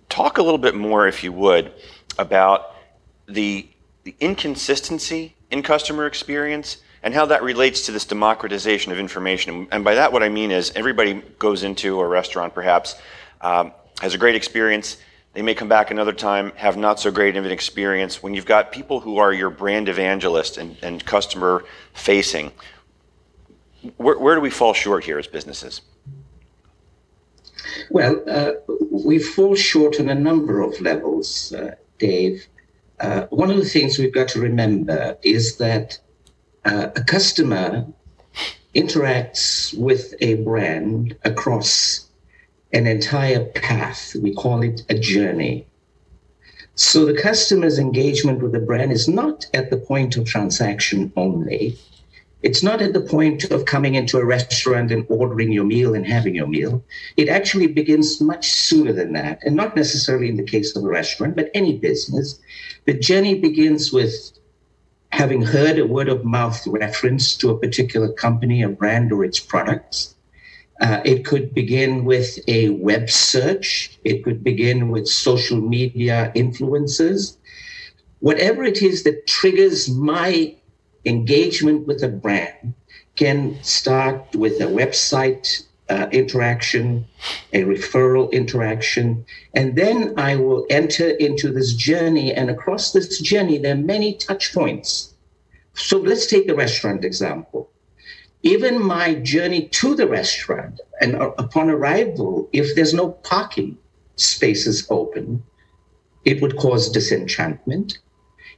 Talk 0.09 0.39
a 0.39 0.43
little 0.43 0.59
bit 0.59 0.75
more, 0.75 1.07
if 1.07 1.23
you 1.23 1.33
would, 1.33 1.73
about 2.19 2.75
the, 3.27 3.69
the 4.05 4.15
inconsistency 4.21 5.35
in 5.51 5.63
customer 5.63 6.07
experience 6.07 6.79
and 7.03 7.15
how 7.15 7.27
that 7.27 7.43
relates 7.43 7.87
to 7.87 7.93
this 7.93 8.05
democratization 8.05 8.91
of 8.91 8.99
information. 8.99 9.69
And 9.71 9.85
by 9.85 9.95
that, 9.95 10.13
what 10.13 10.25
I 10.25 10.29
mean 10.29 10.51
is 10.51 10.73
everybody 10.75 11.23
goes 11.39 11.63
into 11.63 12.01
a 12.01 12.07
restaurant, 12.07 12.55
perhaps, 12.55 12.97
um, 13.41 13.73
has 14.01 14.15
a 14.15 14.19
great 14.19 14.35
experience. 14.35 14.97
They 15.37 15.43
may 15.43 15.55
come 15.55 15.69
back 15.69 15.91
another 15.91 16.15
time, 16.15 16.51
have 16.57 16.79
not 16.79 16.99
so 16.99 17.11
great 17.11 17.37
of 17.37 17.45
an 17.45 17.51
experience. 17.51 18.23
When 18.23 18.33
you've 18.33 18.47
got 18.47 18.73
people 18.73 19.01
who 19.01 19.19
are 19.19 19.35
your 19.35 19.51
brand 19.51 19.87
evangelist 19.87 20.57
and, 20.57 20.79
and 20.83 21.05
customer 21.05 21.63
facing, 21.93 22.53
where, 23.99 24.19
where 24.19 24.35
do 24.35 24.41
we 24.41 24.49
fall 24.49 24.73
short 24.73 25.05
here 25.05 25.19
as 25.19 25.27
businesses? 25.27 25.83
Well, 27.91 28.23
uh, 28.27 28.53
we 28.91 29.19
fall 29.19 29.55
short 29.55 30.01
on 30.01 30.09
a 30.09 30.15
number 30.15 30.63
of 30.63 30.81
levels, 30.81 31.53
uh, 31.53 31.75
Dave. 31.99 32.47
Uh, 32.99 33.27
one 33.27 33.51
of 33.51 33.59
the 33.59 33.67
things 33.67 33.99
we've 33.99 34.15
got 34.15 34.29
to 34.29 34.41
remember 34.41 35.19
is 35.23 35.59
that 35.59 35.99
uh, 36.65 36.89
a 36.97 37.05
customer 37.05 37.87
interacts 38.75 39.77
with 39.77 40.15
a 40.23 40.37
brand 40.37 41.15
across 41.27 42.06
an 42.77 42.87
entire 42.87 43.43
path. 43.43 44.15
We 44.23 44.35
call 44.35 44.63
it 44.63 44.85
a 44.91 44.99
journey. 44.99 45.67
So 46.75 47.07
the 47.07 47.19
customer's 47.19 47.79
engagement 47.79 48.43
with 48.43 48.53
the 48.53 48.59
brand 48.59 48.93
is 48.93 49.09
not 49.09 49.47
at 49.55 49.71
the 49.71 49.79
point 49.79 50.19
of 50.19 50.27
transaction 50.27 51.11
only. 51.17 51.79
It's 52.43 52.63
not 52.63 52.83
at 52.83 52.93
the 52.93 53.01
point 53.01 53.45
of 53.51 53.65
coming 53.65 53.95
into 53.95 54.19
a 54.19 54.27
restaurant 54.27 54.91
and 54.91 55.07
ordering 55.09 55.53
your 55.53 55.65
meal 55.65 55.95
and 55.95 56.07
having 56.07 56.35
your 56.35 56.47
meal. 56.47 56.85
It 57.17 57.31
actually 57.31 57.69
begins 57.69 58.21
much 58.21 58.53
sooner 58.53 58.93
than 58.93 59.15
that, 59.15 59.39
and 59.43 59.57
not 59.57 59.75
necessarily 59.75 60.29
in 60.29 60.37
the 60.37 60.45
case 60.45 60.77
of 60.77 60.85
a 60.85 60.89
restaurant, 60.89 61.35
but 61.35 61.51
any 61.55 61.79
business. 61.79 62.39
The 62.85 62.93
journey 62.93 63.41
begins 63.41 63.91
with 63.91 64.39
having 65.13 65.41
heard 65.41 65.79
a 65.79 65.87
word 65.87 66.11
of 66.11 66.27
mouth 66.27 66.67
reference 66.67 67.35
to 67.39 67.49
a 67.49 67.59
particular 67.59 68.13
company, 68.13 68.63
a 68.63 68.69
brand, 68.69 69.13
or 69.13 69.25
its 69.25 69.41
products. 69.41 70.16
Uh, 70.81 71.01
it 71.05 71.25
could 71.25 71.55
begin 71.55 72.05
with 72.05 72.39
a 72.49 72.71
web 72.71 73.09
search. 73.09 73.99
It 74.05 74.23
could 74.25 74.45
begin 74.45 74.91
with 74.91 75.09
social 75.09 75.61
media 75.61 76.31
influences. 76.35 77.39
Whatever 78.21 78.65
it 78.65 78.83
is 78.83 79.03
that 79.05 79.27
triggers 79.27 79.89
my 79.89 80.55
engagement 81.05 81.87
with 81.87 82.03
a 82.03 82.09
brand 82.09 82.75
can 83.15 83.59
start 83.63 84.35
with 84.35 84.61
a 84.61 84.67
website 84.67 85.65
uh, 85.89 86.09
interaction, 86.11 87.07
a 87.53 87.63
referral 87.63 88.31
interaction, 88.33 89.25
and 89.55 89.77
then 89.77 90.13
I 90.19 90.37
will 90.37 90.67
enter 90.69 91.11
into 91.11 91.53
this 91.53 91.73
journey. 91.75 92.35
And 92.35 92.51
across 92.51 92.93
this 92.93 93.21
journey, 93.21 93.59
there 93.59 93.75
are 93.75 93.79
many 93.79 94.15
touch 94.15 94.53
points. 94.53 95.15
So 95.75 95.99
let's 95.99 96.27
take 96.27 96.47
the 96.47 96.55
restaurant 96.55 97.05
example. 97.05 97.71
Even 98.47 98.83
my 98.83 99.15
journey 99.15 99.69
to 99.81 99.95
the 99.95 100.07
restaurant, 100.07 100.81
and 101.01 101.17
uh, 101.17 101.33
upon 101.39 101.69
arrival, 101.69 102.49
if 102.53 102.75
there's 102.75 102.95
no 102.95 103.11
parking 103.33 103.77
spaces 104.17 104.87
open, 104.89 105.43
it 106.25 106.41
would 106.41 106.57
cause 106.57 106.91
disenchantment 106.91 107.99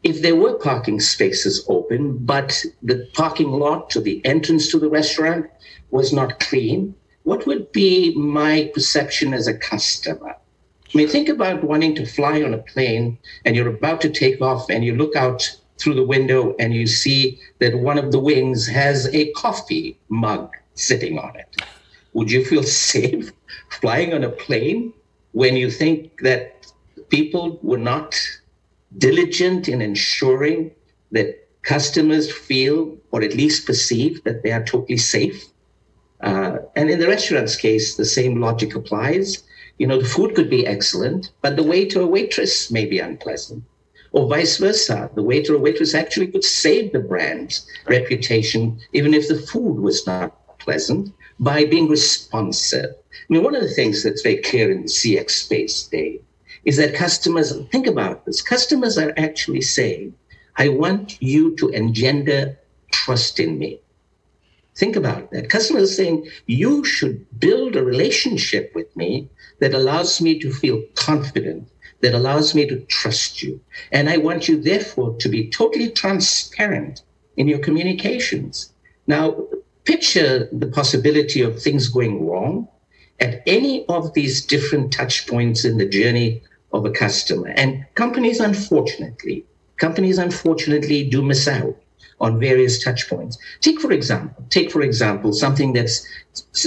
if 0.03 0.23
there 0.23 0.37
were 0.37 0.55
parking 0.55 1.01
spaces 1.01 1.65
open, 1.69 2.19
but 2.19 2.65
the 2.83 3.09
parking 3.15 3.51
lot 3.51 3.91
to 3.91 4.01
the 4.01 4.25
entrance 4.25 4.69
to 4.69 4.79
the 4.79 4.89
restaurant 4.89 5.47
was 5.91 6.13
not 6.13 6.41
clean, 6.41 6.95
what 7.25 7.47
would 7.47 7.73
be 7.73 8.15
my 8.15 8.71
perception 8.73 9.35
as 9.35 9.47
a 9.47 9.59
customer? 9.59 10.37
I 10.95 10.97
mean, 10.97 11.09
think 11.09 11.29
about 11.29 11.65
wanting 11.65 11.95
to 11.97 12.07
fly 12.07 12.43
on 12.43 12.55
a 12.55 12.59
plane 12.59 13.19
and 13.45 13.55
you're 13.55 13.69
about 13.69 14.01
to 14.03 14.11
take 14.11 14.41
off 14.41 14.71
and 14.71 14.85
you 14.85 14.95
look 14.97 15.17
out 15.17 15.55
through 15.79 15.95
the 15.95 16.05
window 16.05 16.55
and 16.59 16.75
you 16.75 16.87
see 16.87 17.39
that 17.61 17.79
one 17.79 17.99
of 17.99 18.13
the 18.13 18.19
wings 18.19 18.67
has 18.67 19.13
a 19.15 19.33
coffee 19.33 19.99
mug 20.09 20.53
sitting 20.75 21.19
on 21.19 21.37
it. 21.37 21.63
Would 22.13 22.31
you 22.31 22.45
feel 22.45 22.63
safe 22.93 23.33
flying 23.81 24.13
on 24.13 24.25
a 24.25 24.31
plane 24.31 24.93
when 25.33 25.57
you 25.57 25.71
think 25.71 26.21
that 26.21 26.67
people 27.09 27.59
were 27.63 27.79
not 27.79 28.19
diligent 28.97 29.69
in 29.69 29.83
ensuring 29.83 30.71
that 31.13 31.49
customers 31.63 32.33
feel 32.33 32.97
or 33.11 33.23
at 33.23 33.35
least 33.35 33.67
perceive 33.67 34.25
that 34.25 34.43
they 34.43 34.53
are 34.53 34.65
totally 34.65 34.97
safe. 34.97 35.47
Uh, 36.21 36.59
and 36.77 36.91
in 36.91 36.99
the 36.99 37.07
restaurant's 37.07 37.57
case, 37.57 37.97
the 37.97 38.05
same 38.05 38.41
logic 38.41 38.75
applies. 38.75 39.45
You 39.79 39.87
know, 39.87 40.01
the 40.01 40.09
food 40.09 40.35
could 40.35 40.51
be 40.51 40.67
excellent, 40.67 41.33
but 41.43 41.57
the 41.57 41.63
waiter 41.63 42.01
or 42.01 42.07
waitress 42.07 42.71
may 42.71 42.87
be 42.87 42.99
unpleasant. 42.99 43.63
Or 44.13 44.29
vice 44.29 44.57
versa. 44.57 45.11
The 45.15 45.23
waiter 45.23 45.55
or 45.55 45.59
waitress 45.59 45.95
actually 45.95 46.29
could 46.29 46.45
save 46.45 46.93
the 46.93 47.01
brand's 47.01 47.67
reputation, 47.87 48.81
even 48.93 49.15
if 49.15 49.29
the 49.29 49.39
food 49.39 49.81
was 49.81 50.07
not 50.07 50.59
pleasant, 50.59 51.13
by 51.39 51.65
being 51.65 51.89
responsive. 51.89 52.95
I 53.13 53.33
mean, 53.33 53.43
one 53.45 53.55
of 53.55 53.63
the 53.63 53.69
things 53.69 54.03
that's 54.03 54.23
very 54.23 54.39
clear 54.39 54.71
in 54.71 54.83
the 54.83 54.89
CX 54.89 55.31
space, 55.31 55.83
Dave, 55.85 56.23
is 56.65 56.77
that 56.77 56.95
customers, 56.95 57.53
think 57.71 57.87
about 57.87 58.25
this, 58.25 58.43
customers 58.43 58.99
are 58.99 59.13
actually 59.17 59.61
saying, 59.61 60.15
I 60.57 60.69
want 60.69 61.21
you 61.23 61.55
to 61.57 61.69
engender 61.69 62.59
trust 62.91 63.39
in 63.39 63.59
me. 63.59 63.81
Think 64.77 64.97
about 64.97 65.31
that. 65.31 65.51
Customers 65.51 65.91
are 65.91 65.95
saying, 65.95 66.29
you 66.47 66.85
should 66.85 67.27
build 67.41 67.77
a 67.77 67.85
relationship 67.85 68.73
with 68.75 68.95
me 68.97 69.29
that 69.61 69.75
allows 69.75 70.21
me 70.21 70.39
to 70.39 70.53
feel 70.53 70.83
confident, 70.95 71.69
that 72.01 72.15
allows 72.15 72.55
me 72.55 72.67
to 72.67 72.81
trust 72.87 73.43
you. 73.43 73.61
And 73.93 74.09
I 74.09 74.17
want 74.19 74.49
you, 74.49 74.61
therefore, 74.61 75.17
to 75.17 75.29
be 75.29 75.51
totally 75.51 75.91
transparent 75.91 77.03
in 77.37 77.49
your 77.49 77.59
communications. 77.59 78.73
Now, 79.07 79.47
picture 79.85 80.49
the 80.53 80.67
possibility 80.67 81.41
of 81.41 81.61
things 81.61 81.89
going 81.89 82.27
wrong 82.27 82.69
at 83.21 83.43
any 83.47 83.87
of 83.87 84.15
these 84.15 84.45
different 84.45 84.93
touch 84.93 85.27
points 85.27 85.65
in 85.65 85.79
the 85.79 85.89
journey 85.89 86.43
of 86.73 86.85
a 86.85 86.91
customer. 86.91 87.49
And 87.57 87.85
companies, 87.95 88.41
unfortunately, 88.41 89.45
companies 89.79 90.19
unfortunately 90.19 91.09
do 91.09 91.23
miss 91.23 91.49
out 91.49 91.77
on 92.21 92.41
various 92.41 92.83
touch 92.83 93.09
points. 93.09 93.39
Take 93.61 93.81
for 93.81 93.93
example, 93.93 94.45
take 94.51 94.71
for 94.71 94.83
example 94.83 95.33
something 95.33 95.73
that's 95.73 96.07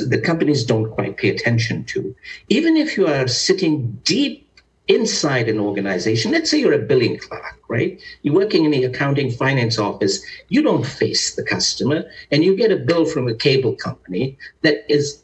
the 0.08 0.20
companies 0.20 0.64
don't 0.64 0.90
quite 0.92 1.18
pay 1.18 1.30
attention 1.30 1.84
to. 1.86 2.16
Even 2.50 2.78
if 2.78 2.98
you 2.98 3.08
are 3.08 3.28
sitting 3.28 4.00
deep 4.04 4.48
inside 4.88 5.48
an 5.48 5.60
organization, 5.60 6.32
let's 6.32 6.50
say 6.50 6.60
you're 6.60 6.74
a 6.74 6.80
billing 6.80 7.18
clerk, 7.18 7.60
right? 7.70 8.02
You're 8.24 8.36
working 8.36 8.66
in 8.66 8.72
the 8.72 8.84
accounting 8.84 9.32
finance 9.32 9.78
office, 9.78 10.24
you 10.50 10.62
don't 10.62 10.86
face 10.86 11.36
the 11.36 11.44
customer, 11.44 12.04
and 12.32 12.44
you 12.44 12.56
get 12.56 12.72
a 12.72 12.78
bill 12.78 13.06
from 13.06 13.28
a 13.28 13.36
cable 13.36 13.76
company 13.76 14.38
that 14.62 14.86
is 14.90 15.24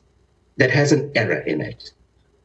that 0.58 0.72
has 0.72 0.92
an 0.92 1.12
error 1.16 1.40
in 1.42 1.62
it 1.62 1.92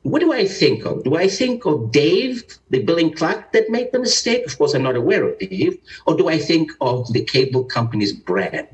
what 0.02 0.21
do 0.21 0.33
I 0.33 0.47
think 0.47 0.85
of? 0.85 1.04
Do 1.04 1.14
I 1.14 1.28
think 1.28 1.64
of 1.64 1.92
Dave, 1.92 2.59
the 2.71 2.83
billing 2.83 3.14
clerk 3.14 3.52
that 3.52 3.71
made 3.71 3.92
the 3.92 4.00
mistake? 4.00 4.47
Of 4.47 4.59
course, 4.59 4.75
I'm 4.75 4.83
not 4.83 4.97
aware 4.97 5.25
of 5.25 5.38
Dave. 5.38 5.78
Or 6.07 6.16
do 6.16 6.28
I 6.28 6.38
think 6.38 6.73
of 6.81 7.12
the 7.12 7.25
cable 7.25 7.64
company's 7.64 8.12
brand? 8.12 8.69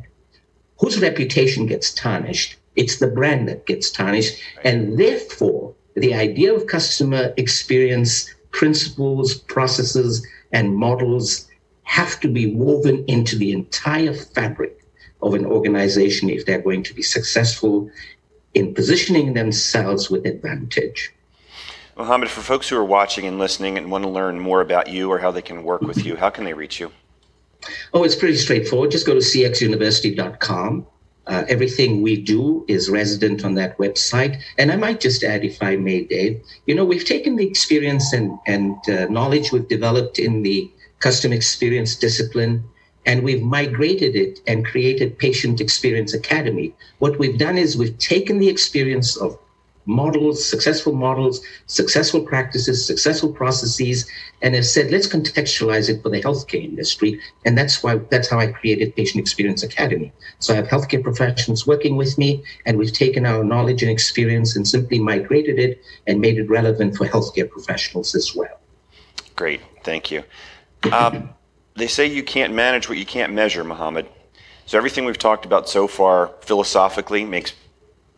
Whose 0.81 1.01
reputation 1.01 1.67
gets 1.67 1.93
tarnished? 1.93 2.57
It's 2.77 2.99
the 2.99 3.09
brand 3.09 3.49
that 3.49 3.67
gets 3.67 3.91
tarnished. 3.91 4.41
And 4.65 4.99
therefore, 4.99 5.75
the 5.99 6.15
idea 6.15 6.55
of 6.55 6.67
customer 6.67 7.33
experience 7.37 8.35
principles, 8.51 9.35
processes, 9.35 10.27
and 10.53 10.75
models 10.75 11.49
have 11.83 12.21
to 12.21 12.29
be 12.29 12.55
woven 12.55 13.05
into 13.07 13.37
the 13.37 13.53
entire 13.53 14.13
fabric 14.13 14.85
of 15.23 15.35
an 15.35 15.45
organization 15.45 16.31
if 16.31 16.47
they're 16.47 16.61
going 16.61 16.83
to 16.83 16.95
be 16.95 17.03
successful 17.03 17.91
in 18.55 18.75
positioning 18.75 19.35
themselves 19.35 20.11
with 20.11 20.27
advantage. 20.27 21.13
Mohamed, 21.97 22.31
for 22.31 22.41
folks 22.41 22.69
who 22.69 22.77
are 22.77 22.85
watching 22.85 23.27
and 23.27 23.39
listening 23.39 23.77
and 23.77 23.91
want 23.91 24.05
to 24.05 24.11
learn 24.11 24.39
more 24.39 24.61
about 24.61 24.89
you 24.89 25.11
or 25.11 25.19
how 25.19 25.31
they 25.31 25.43
can 25.43 25.65
work 25.65 25.81
with 25.83 26.05
you, 26.05 26.15
how 26.17 26.31
can 26.31 26.45
they 26.45 26.55
reach 26.55 26.79
you? 26.79 26.93
Oh, 27.93 28.05
it's 28.05 28.15
pretty 28.15 28.37
straightforward. 28.37 28.93
Just 28.93 29.07
go 29.07 29.15
to 29.15 29.21
cxuniversity.com. 29.21 30.87
Uh, 31.29 31.45
everything 31.49 32.01
we 32.01 32.17
do 32.17 32.65
is 32.69 32.89
resident 32.89 33.45
on 33.45 33.55
that 33.55 33.77
website. 33.77 34.41
And 34.57 34.73
I 34.73 34.77
might 34.77 34.99
just 34.99 35.23
add, 35.23 35.45
if 35.45 35.63
I 35.63 35.77
may, 35.77 36.05
Dave, 36.05 36.41
you 36.67 36.75
know, 36.75 36.87
we've 36.87 37.05
taken 37.05 37.37
the 37.37 37.47
experience 37.47 38.15
and, 38.15 38.39
and 38.47 38.77
uh, 38.89 39.07
knowledge 39.09 39.53
we've 39.53 39.69
developed 39.69 40.19
in 40.19 40.43
the 40.43 40.71
custom 41.01 41.33
experience 41.33 41.95
discipline 41.97 42.65
and 43.09 43.23
we've 43.23 43.43
migrated 43.43 44.17
it 44.17 44.41
and 44.47 44.67
created 44.67 45.19
Patient 45.19 45.61
Experience 45.61 46.13
Academy. 46.13 46.75
What 46.99 47.19
we've 47.19 47.39
done 47.39 47.57
is 47.57 47.77
we've 47.77 47.97
taken 47.99 48.39
the 48.39 48.49
experience 48.49 49.17
of 49.17 49.39
models, 49.89 50.45
successful 50.45 50.93
models, 50.93 51.41
successful 51.67 52.21
practices, 52.21 52.87
successful 52.87 53.33
processes, 53.33 54.07
and 54.43 54.55
have 54.55 54.67
said, 54.67 54.91
let's 54.91 55.09
contextualize 55.09 55.89
it 55.89 56.03
for 56.03 56.11
the 56.11 56.23
healthcare 56.23 56.63
industry. 56.63 57.19
And 57.47 57.57
that's 57.57 57.83
why 57.83 57.97
that's 58.11 58.29
how 58.29 58.39
I 58.39 58.49
created 58.49 58.95
Patient 58.95 59.21
Experience 59.21 59.63
Academy. 59.63 60.13
So 60.41 60.53
I 60.53 60.57
have 60.57 60.69
healthcare 60.69 61.03
professionals 61.03 61.67
working 61.67 61.97
with 61.97 62.19
me, 62.19 62.45
and 62.67 62.77
we've 62.77 62.93
taken 62.93 63.25
our 63.25 63.43
knowledge 63.43 63.83
and 63.83 63.91
experience 63.91 64.55
and 64.57 64.69
simply 64.69 64.99
migrated 64.99 65.59
it 65.59 65.83
and 66.07 66.21
made 66.21 66.39
it 66.39 66.49
relevant 66.51 66.97
for 66.97 67.07
healthcare 67.07 67.49
professionals 67.49 68.15
as 68.15 68.37
well. 68.37 68.61
Great, 69.35 69.63
thank 69.85 70.11
you. 70.11 70.23
Um, 70.93 71.31
they 71.77 71.87
say 71.87 72.07
you 72.07 72.23
can't 72.23 72.53
manage 72.53 72.89
what 72.91 72.99
you 72.99 73.07
can't 73.07 73.33
measure, 73.33 73.65
Mohamed. 73.65 74.07
So 74.67 74.77
everything 74.77 75.07
we've 75.07 75.17
talked 75.17 75.47
about 75.47 75.67
so 75.67 75.89
far 75.89 76.35
philosophically 76.43 77.25
makes 77.25 77.55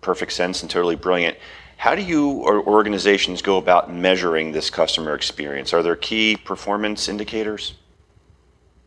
perfect 0.00 0.32
sense 0.32 0.62
and 0.62 0.70
totally 0.70 0.96
brilliant. 0.96 1.36
How 1.76 1.94
do 1.94 2.02
you 2.02 2.30
or 2.30 2.62
organizations 2.66 3.40
go 3.40 3.56
about 3.56 3.92
measuring 3.92 4.52
this 4.52 4.68
customer 4.68 5.14
experience? 5.14 5.72
Are 5.72 5.82
there 5.82 5.96
key 5.96 6.36
performance 6.36 7.08
indicators? 7.08 7.74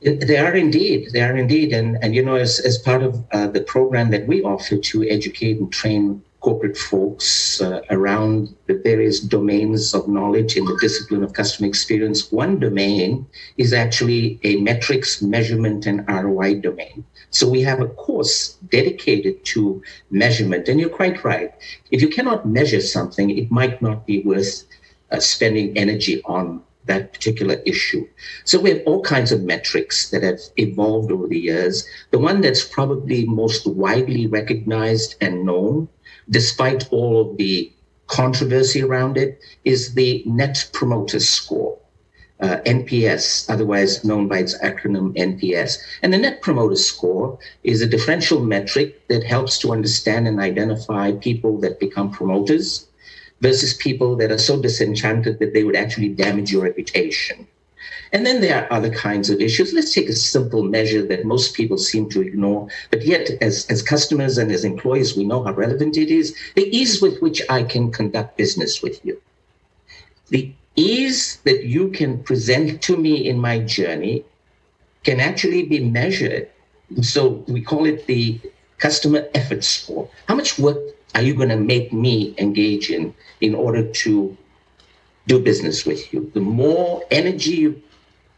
They 0.01 0.37
are 0.37 0.53
indeed. 0.53 1.09
They 1.11 1.21
are 1.21 1.35
indeed. 1.35 1.73
And, 1.73 1.97
and 2.03 2.13
you 2.13 2.23
know, 2.23 2.35
as, 2.35 2.59
as 2.59 2.77
part 2.77 3.01
of 3.01 3.23
uh, 3.31 3.47
the 3.47 3.61
program 3.61 4.11
that 4.11 4.27
we 4.27 4.43
offer 4.43 4.77
to 4.77 5.09
educate 5.09 5.57
and 5.57 5.71
train 5.71 6.21
corporate 6.43 6.77
folks 6.77 7.61
uh, 7.61 7.79
around 7.89 8.53
the 8.67 8.75
various 8.83 9.21
domains 9.21 9.93
of 9.93 10.09
knowledge 10.09 10.57
in 10.57 10.65
the 10.65 10.77
discipline 10.81 11.23
of 11.23 11.31
customer 11.31 11.67
experience, 11.67 12.31
one 12.33 12.59
domain 12.59 13.25
is 13.57 13.71
actually 13.71 14.39
a 14.43 14.57
metrics 14.57 15.21
measurement 15.21 15.85
and 15.85 16.05
ROI 16.09 16.55
domain. 16.55 17.05
So 17.29 17.49
we 17.49 17.61
have 17.61 17.79
a 17.79 17.87
course 17.87 18.57
dedicated 18.69 19.43
to 19.45 19.81
measurement. 20.11 20.67
And 20.67 20.79
you're 20.79 20.89
quite 20.89 21.23
right. 21.23 21.51
If 21.91 22.01
you 22.01 22.09
cannot 22.09 22.45
measure 22.45 22.81
something, 22.81 23.29
it 23.29 23.49
might 23.49 23.81
not 23.81 24.05
be 24.05 24.21
worth 24.21 24.65
uh, 25.11 25.19
spending 25.21 25.77
energy 25.77 26.21
on 26.25 26.61
that 26.85 27.13
particular 27.13 27.55
issue. 27.65 28.05
So 28.43 28.59
we 28.59 28.69
have 28.71 28.81
all 28.85 29.01
kinds 29.01 29.31
of 29.31 29.43
metrics 29.43 30.09
that 30.09 30.23
have 30.23 30.39
evolved 30.57 31.11
over 31.11 31.27
the 31.27 31.39
years. 31.39 31.87
The 32.11 32.19
one 32.19 32.41
that's 32.41 32.63
probably 32.63 33.25
most 33.25 33.65
widely 33.65 34.27
recognized 34.27 35.15
and 35.21 35.45
known, 35.45 35.87
despite 36.29 36.91
all 36.91 37.19
of 37.21 37.37
the 37.37 37.71
controversy 38.07 38.81
around 38.81 39.17
it, 39.17 39.41
is 39.63 39.93
the 39.93 40.23
Net 40.25 40.69
Promoter 40.73 41.19
Score 41.19 41.77
uh, 42.43 42.57
NPS, 42.65 43.49
otherwise 43.49 44.03
known 44.03 44.27
by 44.27 44.39
its 44.39 44.57
acronym 44.59 45.15
NPS. 45.15 45.77
And 46.01 46.11
the 46.11 46.17
Net 46.17 46.41
Promoter 46.41 46.75
Score 46.75 47.39
is 47.63 47.81
a 47.81 47.87
differential 47.87 48.41
metric 48.41 49.07
that 49.07 49.23
helps 49.23 49.57
to 49.59 49.71
understand 49.71 50.27
and 50.27 50.39
identify 50.39 51.13
people 51.13 51.57
that 51.61 51.79
become 51.79 52.11
promoters 52.11 52.87
versus 53.39 53.73
people 53.73 54.15
that 54.17 54.31
are 54.31 54.37
so 54.37 54.61
disenchanted 54.61 55.39
that 55.39 55.53
they 55.53 55.63
would 55.63 55.75
actually 55.75 56.09
damage 56.09 56.51
your 56.51 56.63
reputation. 56.63 57.47
And 58.13 58.23
then 58.27 58.41
there 58.41 58.61
are 58.61 58.71
other 58.71 58.91
kinds 58.91 59.31
of 59.31 59.41
issues. 59.41 59.73
Let's 59.73 59.91
take 59.91 60.07
a 60.07 60.13
simple 60.13 60.61
measure 60.61 61.03
that 61.07 61.25
most 61.25 61.55
people 61.55 61.79
seem 61.79 62.09
to 62.09 62.21
ignore, 62.21 62.69
but 62.91 63.01
yet, 63.01 63.31
as, 63.41 63.65
as 63.71 63.81
customers 63.81 64.37
and 64.37 64.51
as 64.51 64.63
employees, 64.63 65.17
we 65.17 65.23
know 65.23 65.43
how 65.43 65.53
relevant 65.53 65.97
it 65.97 66.11
is 66.11 66.35
the 66.53 66.69
ease 66.77 67.01
with 67.01 67.19
which 67.23 67.41
I 67.49 67.63
can 67.63 67.91
conduct 67.91 68.37
business 68.37 68.83
with 68.83 69.03
you. 69.03 69.19
The 70.29 70.53
ease 70.75 71.39
that 71.43 71.63
you 71.65 71.89
can 71.89 72.23
present 72.23 72.83
to 72.83 72.95
me 72.97 73.27
in 73.27 73.39
my 73.39 73.59
journey 73.59 74.25
can 75.03 75.19
actually 75.19 75.63
be 75.63 75.79
measured. 75.79 76.49
So 77.01 77.43
we 77.47 77.61
call 77.61 77.87
it 77.87 78.05
the 78.05 78.39
customer 78.77 79.27
effort 79.33 79.63
score. 79.63 80.07
How 80.27 80.35
much 80.35 80.59
work 80.59 80.77
are 81.15 81.23
you 81.23 81.33
going 81.33 81.49
to 81.49 81.57
make 81.57 81.91
me 81.91 82.35
engage 82.37 82.91
in 82.91 83.13
in 83.41 83.55
order 83.55 83.83
to 83.83 84.37
do 85.25 85.39
business 85.39 85.83
with 85.83 86.13
you? 86.13 86.29
The 86.35 86.41
more 86.41 87.03
energy 87.09 87.81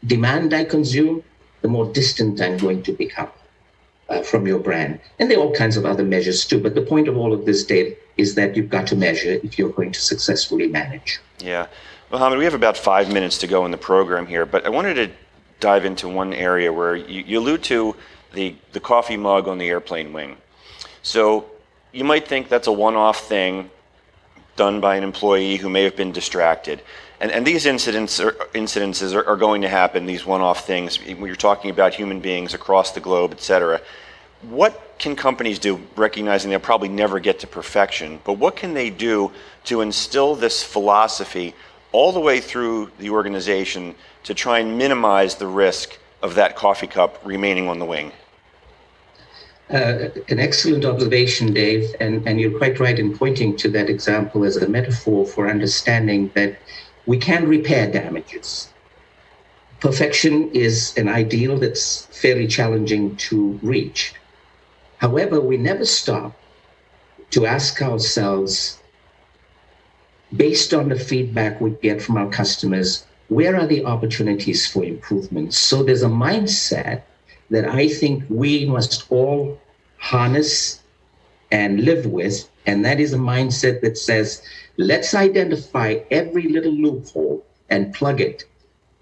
demand 0.04 0.52
I 0.54 0.64
consume, 0.64 1.22
the 1.62 1.68
more 1.68 1.86
distant 1.92 2.40
I'm 2.40 2.58
going 2.58 2.82
to 2.84 2.92
become 2.92 3.30
uh, 4.08 4.22
from 4.22 4.46
your 4.46 4.58
brand. 4.58 5.00
And 5.18 5.30
there 5.30 5.38
are 5.38 5.42
all 5.42 5.54
kinds 5.54 5.76
of 5.76 5.84
other 5.84 6.04
measures 6.04 6.44
too. 6.44 6.60
But 6.60 6.74
the 6.74 6.82
point 6.82 7.08
of 7.08 7.16
all 7.16 7.32
of 7.32 7.44
this, 7.44 7.64
Dave, 7.64 7.96
is 8.16 8.34
that 8.34 8.56
you've 8.56 8.70
got 8.70 8.86
to 8.88 8.96
measure 8.96 9.38
if 9.42 9.58
you're 9.58 9.70
going 9.70 9.92
to 9.92 10.00
successfully 10.00 10.68
manage. 10.68 11.20
Yeah. 11.38 11.66
Mohamed, 12.10 12.38
we 12.38 12.44
have 12.44 12.54
about 12.54 12.76
five 12.76 13.12
minutes 13.12 13.38
to 13.38 13.46
go 13.46 13.64
in 13.64 13.70
the 13.70 13.78
program 13.78 14.26
here, 14.26 14.46
but 14.46 14.64
I 14.64 14.68
wanted 14.68 14.94
to 14.94 15.10
dive 15.58 15.84
into 15.84 16.08
one 16.08 16.32
area 16.32 16.72
where 16.72 16.94
you, 16.94 17.22
you 17.22 17.38
allude 17.40 17.64
to 17.64 17.96
the, 18.32 18.54
the 18.72 18.80
coffee 18.80 19.16
mug 19.16 19.48
on 19.48 19.58
the 19.58 19.68
airplane 19.68 20.12
wing. 20.12 20.36
So 21.02 21.46
you 21.92 22.04
might 22.04 22.28
think 22.28 22.48
that's 22.48 22.66
a 22.68 22.72
one-off 22.72 23.26
thing 23.26 23.70
done 24.56 24.80
by 24.80 24.96
an 24.96 25.02
employee 25.02 25.56
who 25.56 25.68
may 25.68 25.82
have 25.84 25.96
been 25.96 26.12
distracted. 26.12 26.82
And, 27.20 27.46
these 27.46 27.64
incidents 27.64 28.20
incidences 28.20 29.14
are, 29.14 29.36
going 29.36 29.62
to 29.62 29.68
happen, 29.68 30.04
these 30.04 30.26
one-off 30.26 30.66
things, 30.66 30.98
when 30.98 31.26
you're 31.26 31.34
talking 31.34 31.70
about 31.70 31.94
human 31.94 32.20
beings 32.20 32.52
across 32.52 32.92
the 32.92 33.00
globe, 33.00 33.32
et 33.32 33.40
cetera. 33.40 33.80
What 34.42 34.98
can 34.98 35.16
companies 35.16 35.58
do, 35.58 35.80
recognizing 35.96 36.50
they'll 36.50 36.60
probably 36.60 36.90
never 36.90 37.18
get 37.18 37.38
to 37.40 37.46
perfection, 37.46 38.20
but 38.24 38.34
what 38.34 38.54
can 38.56 38.74
they 38.74 38.90
do 38.90 39.32
to 39.64 39.80
instill 39.80 40.34
this 40.34 40.62
philosophy 40.62 41.54
all 41.92 42.12
the 42.12 42.20
way 42.20 42.40
through 42.40 42.90
the 42.98 43.08
organization 43.08 43.94
to 44.24 44.34
try 44.34 44.58
and 44.58 44.76
minimize 44.76 45.36
the 45.36 45.46
risk 45.46 45.98
of 46.22 46.34
that 46.34 46.54
coffee 46.54 46.86
cup 46.86 47.18
remaining 47.24 47.66
on 47.68 47.78
the 47.78 47.86
wing? 47.86 48.12
Uh, 49.70 50.10
an 50.28 50.38
excellent 50.38 50.84
observation, 50.84 51.52
Dave, 51.52 51.94
and 51.98 52.38
you're 52.38 52.56
quite 52.56 52.78
right 52.78 52.98
in 52.98 53.16
pointing 53.16 53.56
to 53.56 53.68
that 53.70 53.88
example 53.88 54.44
as 54.44 54.58
a 54.58 54.68
metaphor 54.68 55.26
for 55.26 55.48
understanding 55.48 56.30
that 56.34 56.56
we 57.06 57.18
can 57.18 57.48
repair 57.48 57.90
damages. 57.90 58.68
Perfection 59.80 60.50
is 60.52 60.96
an 60.96 61.08
ideal 61.08 61.58
that's 61.58 62.06
fairly 62.06 62.46
challenging 62.46 63.16
to 63.16 63.58
reach. 63.62 64.14
However, 64.98 65.40
we 65.40 65.56
never 65.56 65.84
stop 65.84 66.36
to 67.30 67.46
ask 67.46 67.82
ourselves, 67.82 68.78
based 70.36 70.72
on 70.72 70.88
the 70.88 70.98
feedback 70.98 71.60
we 71.60 71.70
get 71.70 72.00
from 72.00 72.16
our 72.16 72.30
customers, 72.30 73.04
where 73.28 73.56
are 73.56 73.66
the 73.66 73.84
opportunities 73.84 74.66
for 74.66 74.84
improvement? 74.84 75.52
So 75.52 75.82
there's 75.82 76.02
a 76.02 76.08
mindset 76.08 77.02
that 77.50 77.68
I 77.68 77.88
think 77.88 78.24
we 78.28 78.66
must 78.66 79.10
all 79.10 79.60
harness 79.98 80.80
and 81.50 81.80
live 81.80 82.06
with. 82.06 82.48
And 82.66 82.84
that 82.84 83.00
is 83.00 83.12
a 83.12 83.18
mindset 83.18 83.80
that 83.82 83.96
says, 83.96 84.42
let's 84.76 85.14
identify 85.14 86.00
every 86.10 86.48
little 86.48 86.72
loophole 86.72 87.46
and 87.70 87.94
plug 87.94 88.20
it 88.20 88.44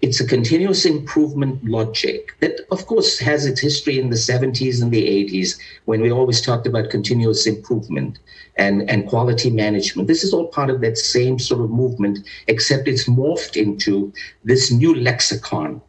it's 0.05 0.19
a 0.19 0.27
continuous 0.27 0.85
improvement 0.85 1.63
logic 1.65 2.35
that, 2.39 2.59
of 2.69 2.85
course, 2.85 3.17
has 3.17 3.47
its 3.47 3.59
history 3.59 3.97
in 3.97 4.09
the 4.11 4.15
70s 4.15 4.81
and 4.81 4.91
the 4.91 5.03
80s 5.03 5.57
when 5.85 5.99
we 6.01 6.11
always 6.11 6.41
talked 6.41 6.67
about 6.67 6.91
continuous 6.91 7.47
improvement 7.47 8.19
and, 8.57 8.87
and 8.89 9.07
quality 9.07 9.49
management. 9.49 10.07
This 10.07 10.23
is 10.23 10.31
all 10.31 10.47
part 10.47 10.69
of 10.69 10.81
that 10.81 10.97
same 10.99 11.39
sort 11.39 11.61
of 11.61 11.71
movement, 11.71 12.19
except 12.47 12.87
it's 12.87 13.07
morphed 13.09 13.59
into 13.59 14.13
this 14.43 14.71
new 14.71 14.93
lexicon, 14.93 15.81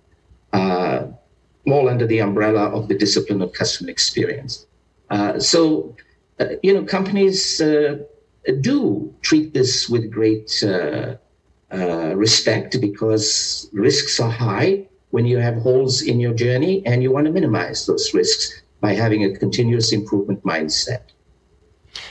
uh, 0.55 1.09
all 1.67 1.89
under 1.89 2.07
the 2.07 2.21
umbrella 2.21 2.71
of 2.71 2.89
the 2.89 2.97
discipline 2.97 3.43
of 3.43 3.53
customer 3.53 3.91
experience. 3.91 4.67
Uh, 5.11 5.39
so, 5.39 5.95
uh, 6.39 6.47
you 6.63 6.75
know, 6.75 6.85
companies 6.85 7.61
uh, 7.61 7.97
do 8.61 9.15
treat 9.23 9.55
this 9.55 9.89
with 9.89 10.11
great 10.11 10.63
uh, 10.63 11.17
uh, 11.73 12.15
respect 12.15 12.81
because 12.81 13.69
risks 13.73 14.21
are 14.21 14.31
high 14.31 14.87
when 15.11 15.25
you 15.25 15.39
have 15.39 15.57
holes 15.57 16.03
in 16.03 16.21
your 16.21 16.35
journey 16.35 16.85
and 16.87 17.03
you 17.03 17.11
want 17.11 17.27
to 17.27 17.33
minimize 17.33 17.87
those 17.87 18.13
risks 18.15 18.63
by 18.81 18.93
having 18.93 19.25
a 19.25 19.37
continuous 19.37 19.93
improvement 19.93 20.43
mindset. 20.45 21.03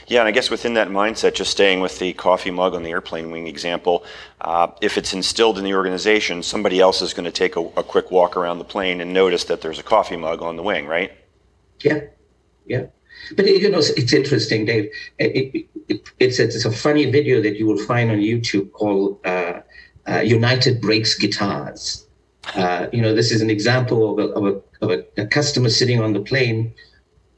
Yeah, 0.08 0.20
and 0.20 0.28
I 0.28 0.32
guess 0.32 0.50
within 0.50 0.74
that 0.74 0.88
mindset, 0.88 1.34
just 1.34 1.50
staying 1.50 1.80
with 1.80 1.98
the 1.98 2.12
coffee 2.12 2.50
mug 2.50 2.74
on 2.74 2.82
the 2.82 2.90
airplane 2.90 3.30
wing 3.30 3.46
example, 3.46 4.04
uh, 4.40 4.68
if 4.80 4.98
it's 4.98 5.12
instilled 5.12 5.58
in 5.58 5.64
the 5.64 5.74
organization, 5.74 6.42
somebody 6.42 6.80
else 6.80 7.02
is 7.02 7.14
going 7.14 7.24
to 7.24 7.30
take 7.30 7.56
a, 7.56 7.60
a, 7.60 7.82
quick 7.82 8.10
walk 8.10 8.36
around 8.36 8.58
the 8.58 8.64
plane 8.64 9.00
and 9.00 9.12
notice 9.12 9.44
that 9.44 9.60
there's 9.60 9.78
a 9.78 9.82
coffee 9.82 10.16
mug 10.16 10.42
on 10.42 10.56
the 10.56 10.62
wing, 10.62 10.86
right? 10.86 11.12
Yeah, 11.82 12.00
yeah. 12.66 12.86
But 13.34 13.46
you 13.46 13.70
know, 13.70 13.78
it's 13.78 14.12
interesting, 14.12 14.64
Dave. 14.64 14.90
It, 15.18 15.66
it, 15.88 16.08
it's, 16.18 16.38
it's 16.38 16.64
a 16.64 16.70
funny 16.70 17.10
video 17.10 17.40
that 17.42 17.56
you 17.56 17.66
will 17.66 17.78
find 17.78 18.10
on 18.10 18.18
YouTube 18.18 18.72
called 18.72 19.18
uh, 19.24 19.60
uh, 20.06 20.20
"United 20.20 20.80
Breaks 20.80 21.14
Guitars." 21.14 22.06
Uh, 22.54 22.86
you 22.92 23.02
know, 23.02 23.14
this 23.14 23.32
is 23.32 23.42
an 23.42 23.50
example 23.50 24.12
of, 24.12 24.18
a, 24.18 24.32
of, 24.32 24.44
a, 24.44 24.84
of 24.84 24.90
a, 24.90 25.22
a, 25.22 25.26
customer 25.26 25.68
sitting 25.68 26.00
on 26.00 26.12
the 26.12 26.20
plane, 26.20 26.72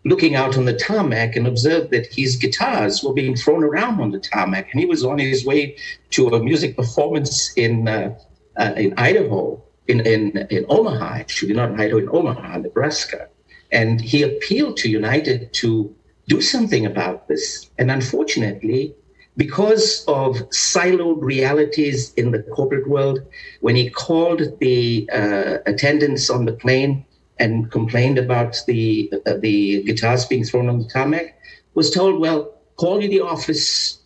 looking 0.05 0.35
out 0.35 0.59
on 0.59 0.67
the 0.67 0.75
tarmac, 0.75 1.35
and 1.35 1.47
observed 1.47 1.91
that 1.91 2.07
his 2.13 2.37
guitars 2.37 3.03
were 3.03 3.15
being 3.15 3.35
thrown 3.35 3.65
around 3.65 4.03
on 4.03 4.11
the 4.11 4.21
tarmac, 4.21 4.69
and 4.71 4.81
he 4.81 4.87
was 4.87 5.03
on 5.05 5.19
his 5.19 5.47
way 5.47 5.75
to 6.11 6.29
a 6.29 6.43
music 6.43 6.77
performance 6.77 7.55
in 7.55 7.89
uh, 7.89 8.15
uh, 8.59 8.75
in 8.77 8.93
Idaho, 8.99 9.63
in, 9.87 10.01
in 10.01 10.47
in 10.51 10.67
Omaha, 10.69 11.15
actually, 11.15 11.55
not 11.55 11.81
Idaho, 11.81 11.99
in 11.99 12.09
Omaha, 12.11 12.59
Nebraska 12.59 13.29
and 13.71 14.01
he 14.01 14.23
appealed 14.23 14.77
to 14.79 14.89
United 14.89 15.53
to 15.55 15.95
do 16.29 16.41
something 16.41 16.87
about 16.87 17.29
this. 17.29 17.71
And 17.79 17.91
unfortunately, 17.91 18.95
because 19.37 20.05
of 20.09 20.37
siloed 20.51 21.23
realities 21.23 22.13
in 22.15 22.33
the 22.33 22.43
corporate 22.43 22.89
world, 22.89 23.21
when 23.61 23.77
he 23.77 23.89
called 23.89 24.43
the 24.59 25.09
uh, 25.13 25.59
attendants 25.67 26.29
on 26.29 26.45
the 26.45 26.53
plane 26.53 27.05
and 27.39 27.71
complained 27.71 28.19
about 28.19 28.57
the 28.67 29.13
uh, 29.27 29.35
the 29.39 29.85
guitars 29.85 30.27
being 30.27 30.45
thrown 30.45 30.69
on 30.69 30.81
the 30.81 30.89
tarmac, 30.89 31.39
was 31.75 31.91
told, 31.91 32.21
"Well, 32.21 32.53
call 32.77 33.01
you 33.01 33.09
the 33.09 33.21
office 33.21 34.01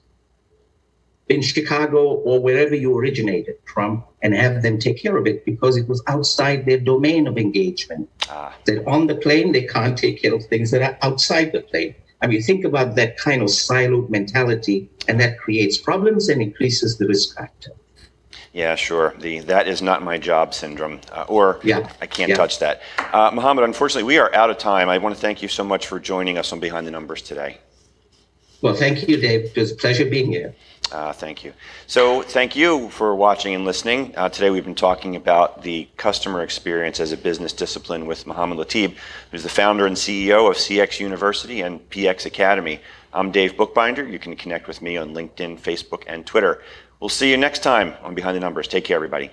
in 1.33 1.42
Chicago 1.42 2.01
or 2.29 2.40
wherever 2.40 2.75
you 2.75 2.97
originated 2.97 3.57
from 3.64 4.05
and 4.23 4.35
have 4.35 4.62
them 4.62 4.79
take 4.79 5.03
care 5.03 5.16
of 5.16 5.27
it 5.27 5.45
because 5.45 5.77
it 5.77 5.88
was 5.88 6.03
outside 6.07 6.66
their 6.66 6.79
domain 6.79 7.27
of 7.27 7.38
engagement. 7.38 8.09
Ah. 8.29 8.55
That 8.66 8.87
on 8.87 9.07
the 9.07 9.16
plane, 9.16 9.53
they 9.53 9.66
can't 9.66 9.97
take 9.97 10.21
care 10.23 10.35
of 10.35 10.45
things 10.45 10.71
that 10.71 10.83
are 10.83 10.99
outside 11.03 11.53
the 11.53 11.62
plane. 11.62 11.95
I 12.21 12.29
mean, 12.29 12.40
think 12.40 12.64
about 12.64 12.95
that 12.97 13.16
kind 13.16 13.42
of 13.42 13.49
siloed 13.49 14.09
mentality, 14.09 14.88
and 15.09 15.21
that 15.21 15.38
creates 15.38 15.77
problems 15.77 16.29
and 16.29 16.40
increases 16.40 16.99
the 16.99 17.09
risk 17.09 17.37
factor. 17.37 17.73
Yeah, 18.53 18.77
sure. 18.77 19.14
The 19.18 19.40
that 19.40 19.66
is 19.66 19.81
not 19.83 20.03
my 20.03 20.18
job 20.18 20.55
syndrome, 20.55 21.01
uh, 21.11 21.25
or 21.27 21.59
yeah. 21.64 21.90
I 22.01 22.07
can't 22.07 22.29
yeah. 22.29 22.37
touch 22.37 22.59
that. 22.59 22.83
Uh, 23.12 23.31
Mohamed, 23.33 23.64
unfortunately, 23.64 24.05
we 24.05 24.18
are 24.18 24.33
out 24.35 24.51
of 24.51 24.59
time. 24.59 24.88
I 24.88 24.99
want 24.99 25.14
to 25.14 25.21
thank 25.21 25.42
you 25.42 25.49
so 25.49 25.64
much 25.64 25.87
for 25.87 25.99
joining 25.99 26.38
us 26.38 26.53
on 26.53 26.61
Behind 26.61 26.87
the 26.87 26.90
Numbers 26.90 27.23
today. 27.23 27.59
Well, 28.61 28.75
thank 28.75 29.09
you, 29.09 29.16
Dave. 29.16 29.47
It 29.47 29.57
was 29.57 29.73
a 29.73 29.75
pleasure 29.75 30.05
being 30.05 30.31
here. 30.31 30.55
Uh, 30.93 31.11
thank 31.11 31.43
you. 31.43 31.55
So, 31.87 32.21
thank 32.21 32.55
you 32.55 32.91
for 32.91 33.15
watching 33.15 33.55
and 33.55 33.65
listening. 33.65 34.13
Uh, 34.15 34.29
today, 34.29 34.51
we've 34.51 34.65
been 34.65 34.75
talking 34.75 35.17
about 35.17 35.63
the 35.63 35.89
customer 35.97 36.43
experience 36.43 37.01
as 37.01 37.13
a 37.13 37.17
business 37.17 37.55
discipline 37.55 38.05
with 38.05 38.27
Mohamed 38.27 38.59
Latib, 38.59 38.95
who's 39.31 39.43
the 39.43 39.49
founder 39.49 39.87
and 39.87 39.97
CEO 39.97 40.51
of 40.51 40.57
CX 40.57 41.01
University 41.01 41.63
and 41.63 41.81
PX 41.89 42.27
Academy. 42.27 42.79
I'm 43.15 43.31
Dave 43.31 43.57
Bookbinder. 43.57 44.07
You 44.07 44.19
can 44.19 44.37
connect 44.37 44.69
with 44.69 44.83
me 44.83 44.99
on 44.99 45.15
LinkedIn, 45.15 45.59
Facebook, 45.59 46.03
and 46.07 46.27
Twitter. 46.27 46.63
We'll 47.01 47.09
see 47.09 47.31
you 47.31 47.39
next 47.39 47.63
time 47.63 47.95
on 48.03 48.15
Behind 48.15 48.37
the 48.37 48.41
Numbers. 48.41 48.69
Take 48.69 48.85
care, 48.85 48.97
everybody. 48.97 49.31